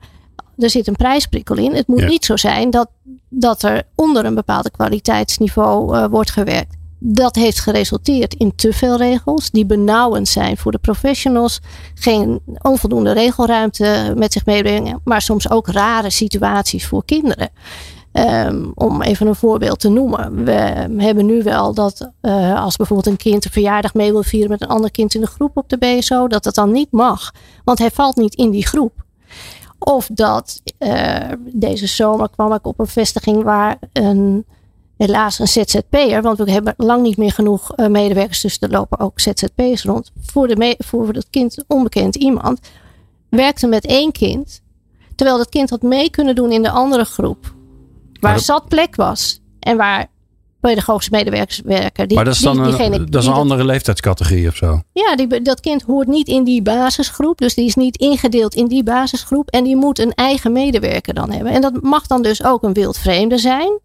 [0.58, 1.76] er zit een prijsprikkel in.
[1.76, 2.08] Het moet ja.
[2.08, 2.89] niet zo zijn dat,
[3.30, 6.76] dat er onder een bepaald kwaliteitsniveau uh, wordt gewerkt.
[7.00, 11.60] Dat heeft geresulteerd in te veel regels die benauwend zijn voor de professionals.
[11.94, 17.50] Geen onvoldoende regelruimte met zich meebrengen, maar soms ook rare situaties voor kinderen.
[18.14, 20.45] Um, om even een voorbeeld te noemen.
[20.45, 20.51] We
[20.97, 24.61] hebben nu wel dat uh, als bijvoorbeeld een kind een verjaardag mee wil vieren met
[24.61, 27.32] een ander kind in de groep op de BSO, dat dat dan niet mag.
[27.64, 28.93] Want hij valt niet in die groep.
[29.80, 31.18] Of dat uh,
[31.53, 34.45] deze zomer kwam ik op een vestiging waar een,
[34.97, 38.99] helaas een ZZP'er, want we hebben lang niet meer genoeg uh, medewerkers, dus er lopen
[38.99, 40.11] ook ZZP'ers rond.
[40.22, 42.59] Voor, de voor dat kind onbekend iemand
[43.30, 44.61] werkte met één kind,
[45.16, 47.53] terwijl dat kind had mee kunnen doen in de andere groep.
[48.24, 48.43] Waar dat...
[48.43, 49.39] zat plek was.
[49.59, 50.07] En waar
[50.59, 52.07] pedagogische medewerkers werken.
[52.07, 54.82] Die, maar dat is dan die, een, dat is een andere die, leeftijdscategorie of zo?
[54.93, 57.38] Ja, die, dat kind hoort niet in die basisgroep.
[57.38, 59.49] Dus die is niet ingedeeld in die basisgroep.
[59.49, 61.51] En die moet een eigen medewerker dan hebben.
[61.51, 63.80] En dat mag dan dus ook een wildvreemde zijn.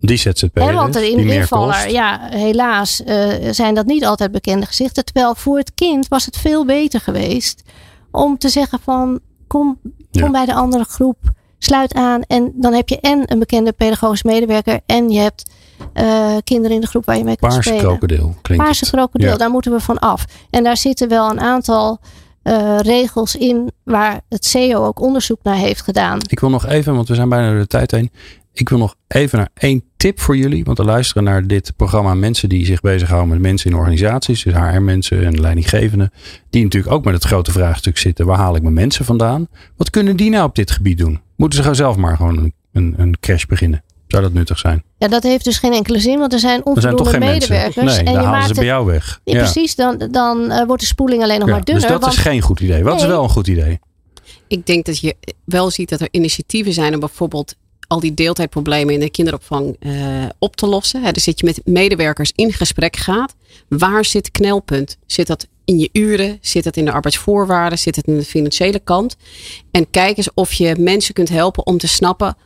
[0.00, 4.66] Die ZZP'er En want er in invaller, ja, helaas uh, zijn dat niet altijd bekende
[4.66, 5.04] gezichten.
[5.04, 7.62] Terwijl voor het kind was het veel beter geweest
[8.10, 10.30] om te zeggen van kom, kom ja.
[10.30, 11.16] bij de andere groep
[11.64, 15.50] sluit aan en dan heb je en een bekende pedagogisch medewerker en je hebt
[15.94, 17.86] uh, kinderen in de groep waar je mee kunt Paarse spelen.
[17.86, 19.36] krokodil klinkt Paarse krokodil, ja.
[19.36, 20.24] daar moeten we van af.
[20.50, 22.00] En daar zitten wel een aantal
[22.44, 26.18] uh, regels in waar het CEO ook onderzoek naar heeft gedaan.
[26.28, 28.10] Ik wil nog even, want we zijn bijna door de tijd heen.
[28.54, 30.64] Ik wil nog even naar één tip voor jullie.
[30.64, 34.42] Want we luisteren naar dit programma mensen die zich bezighouden met mensen in organisaties.
[34.42, 36.12] Dus HR-mensen en leidinggevenden.
[36.50, 38.26] Die natuurlijk ook met het grote vraagstuk zitten.
[38.26, 39.48] Waar haal ik mijn mensen vandaan?
[39.76, 41.20] Wat kunnen die nou op dit gebied doen?
[41.36, 43.82] Moeten ze gewoon zelf maar gewoon een, een, een crash beginnen?
[44.06, 44.82] Zou dat nuttig zijn?
[44.98, 47.32] Ja, dat heeft dus geen enkele zin, want er zijn onvoldoende er zijn toch geen
[47.32, 47.76] medewerkers.
[47.84, 48.04] Mensen.
[48.04, 49.20] Nee, en dan je halen maakt ze bij jou weg.
[49.24, 51.82] Ja, precies, dan, dan uh, wordt de spoeling alleen nog ja, maar dunner.
[51.82, 52.82] Dus dat want, is geen goed idee.
[52.82, 53.02] Wat Nee.
[53.02, 53.80] is wel een goed idee?
[54.48, 57.54] Ik denk dat je wel ziet dat er initiatieven zijn om bijvoorbeeld
[57.86, 61.02] al die deeltijdproblemen in de kinderopvang uh, op te lossen.
[61.02, 63.34] He, dus dat je met medewerkers in gesprek gaat.
[63.68, 64.96] Waar zit knelpunt?
[65.06, 66.38] Zit dat in je uren?
[66.40, 67.78] Zit het in de arbeidsvoorwaarden?
[67.78, 69.16] Zit het in de financiële kant?
[69.70, 72.36] En kijk eens of je mensen kunt helpen om te snappen.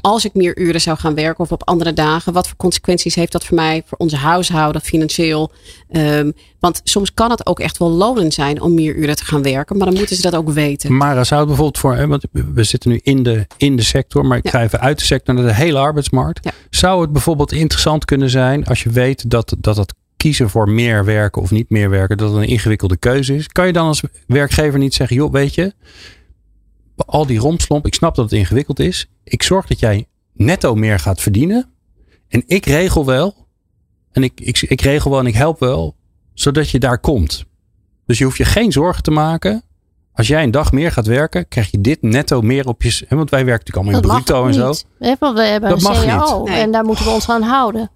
[0.00, 3.32] Als ik meer uren zou gaan werken of op andere dagen, wat voor consequenties heeft
[3.32, 5.52] dat voor mij, voor onze huishouden, financieel?
[5.90, 9.42] Um, want soms kan het ook echt wel lonend zijn om meer uren te gaan
[9.42, 10.96] werken, maar dan moeten ze dat ook weten.
[10.96, 12.24] Maar zou het bijvoorbeeld voor, hè, want
[12.54, 14.50] we zitten nu in de, in de sector, maar ik ja.
[14.50, 16.44] ga even uit de sector naar de hele arbeidsmarkt.
[16.44, 16.50] Ja.
[16.70, 21.04] Zou het bijvoorbeeld interessant kunnen zijn als je weet dat dat, dat kiezen voor meer
[21.04, 23.46] werken of niet meer werken, dat het een ingewikkelde keuze is?
[23.46, 25.72] Kan je dan als werkgever niet zeggen, joh, weet je,
[26.96, 29.08] al die romslomp, ik snap dat het ingewikkeld is.
[29.28, 31.70] Ik zorg dat jij netto meer gaat verdienen.
[32.28, 33.46] En ik regel wel.
[34.12, 35.96] En ik, ik, ik regel wel en ik help wel.
[36.34, 37.44] Zodat je daar komt.
[38.06, 39.62] Dus je hoeft je geen zorgen te maken.
[40.12, 43.06] Als jij een dag meer gaat werken, krijg je dit netto meer op je.
[43.08, 44.74] Want wij werken natuurlijk allemaal in bruto en zo.
[44.98, 45.06] We
[45.42, 46.48] hebben Dat een mag CAO niet.
[46.48, 46.70] en Nee.
[46.70, 47.90] daar moeten we ons aan houden.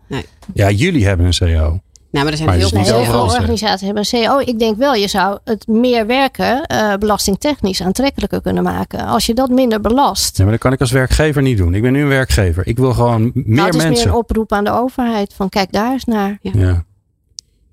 [0.55, 1.81] Ja, jullie hebben een CO.
[2.11, 4.38] Nou, maar er zijn Maar heel veel organisaties hebben een CAO.
[4.38, 9.06] Ik denk wel, je zou het meer werken uh, belastingtechnisch aantrekkelijker kunnen maken.
[9.06, 10.36] Als je dat minder belast.
[10.36, 11.74] Ja, maar dat kan ik als werkgever niet doen.
[11.74, 12.66] Ik ben nu een werkgever.
[12.66, 14.04] Ik wil gewoon meer nou, het is mensen.
[14.04, 16.38] meer een oproep aan de overheid van kijk daar eens naar.
[16.42, 16.84] ja.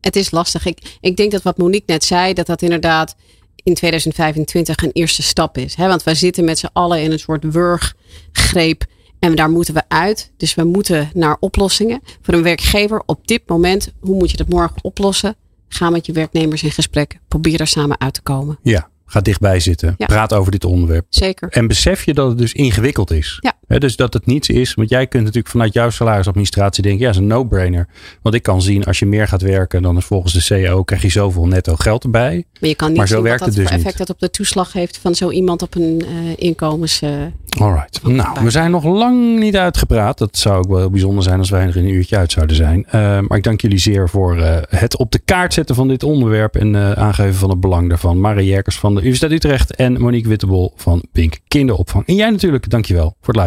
[0.01, 0.65] Het is lastig.
[0.65, 3.15] Ik, ik denk dat wat Monique net zei, dat dat inderdaad
[3.63, 5.75] in 2025 een eerste stap is.
[5.75, 5.87] Hè?
[5.87, 8.85] Want wij zitten met z'n allen in een soort wurggreep.
[9.19, 10.31] En daar moeten we uit.
[10.37, 12.01] Dus we moeten naar oplossingen.
[12.21, 15.35] Voor een werkgever op dit moment, hoe moet je dat morgen oplossen?
[15.67, 17.19] Ga met je werknemers in gesprek.
[17.27, 18.59] Probeer er samen uit te komen.
[18.61, 19.95] Ja, ga dichtbij zitten.
[19.97, 20.05] Ja.
[20.05, 21.05] Praat over dit onderwerp.
[21.09, 21.49] Zeker.
[21.49, 23.37] En besef je dat het dus ingewikkeld is.
[23.41, 23.56] Ja.
[23.67, 24.73] Hè, dus dat het niets is.
[24.73, 27.01] Want jij kunt natuurlijk vanuit jouw salarisadministratie denken.
[27.01, 27.87] Ja, is een no-brainer.
[28.21, 29.81] Want ik kan zien als je meer gaat werken.
[29.81, 32.43] Dan is volgens de CEO krijg je zoveel netto geld erbij.
[32.59, 33.85] Maar je kan niet Maar zo zien werkt wat dat het dus voor niet.
[33.85, 37.01] effect dat op de toeslag heeft van zo iemand op een eh, inkomens.
[37.01, 37.11] eh,
[37.59, 38.03] Alright.
[38.03, 40.17] Nou, we zijn nog lang niet uitgepraat.
[40.17, 42.85] Dat zou ook wel heel bijzonder zijn als wij er een uurtje uit zouden zijn.
[42.85, 42.91] Eh,
[43.27, 44.37] maar ik dank jullie zeer voor
[44.69, 46.55] het op de kaart zetten van dit onderwerp.
[46.55, 48.19] En aangeven van het belang daarvan.
[48.19, 49.75] Marie Jerkers van de Universiteit Utrecht.
[49.75, 52.05] En Monique Wittebol van Pink Kinderopvang.
[52.07, 53.43] En jij natuurlijk, dankjewel voor het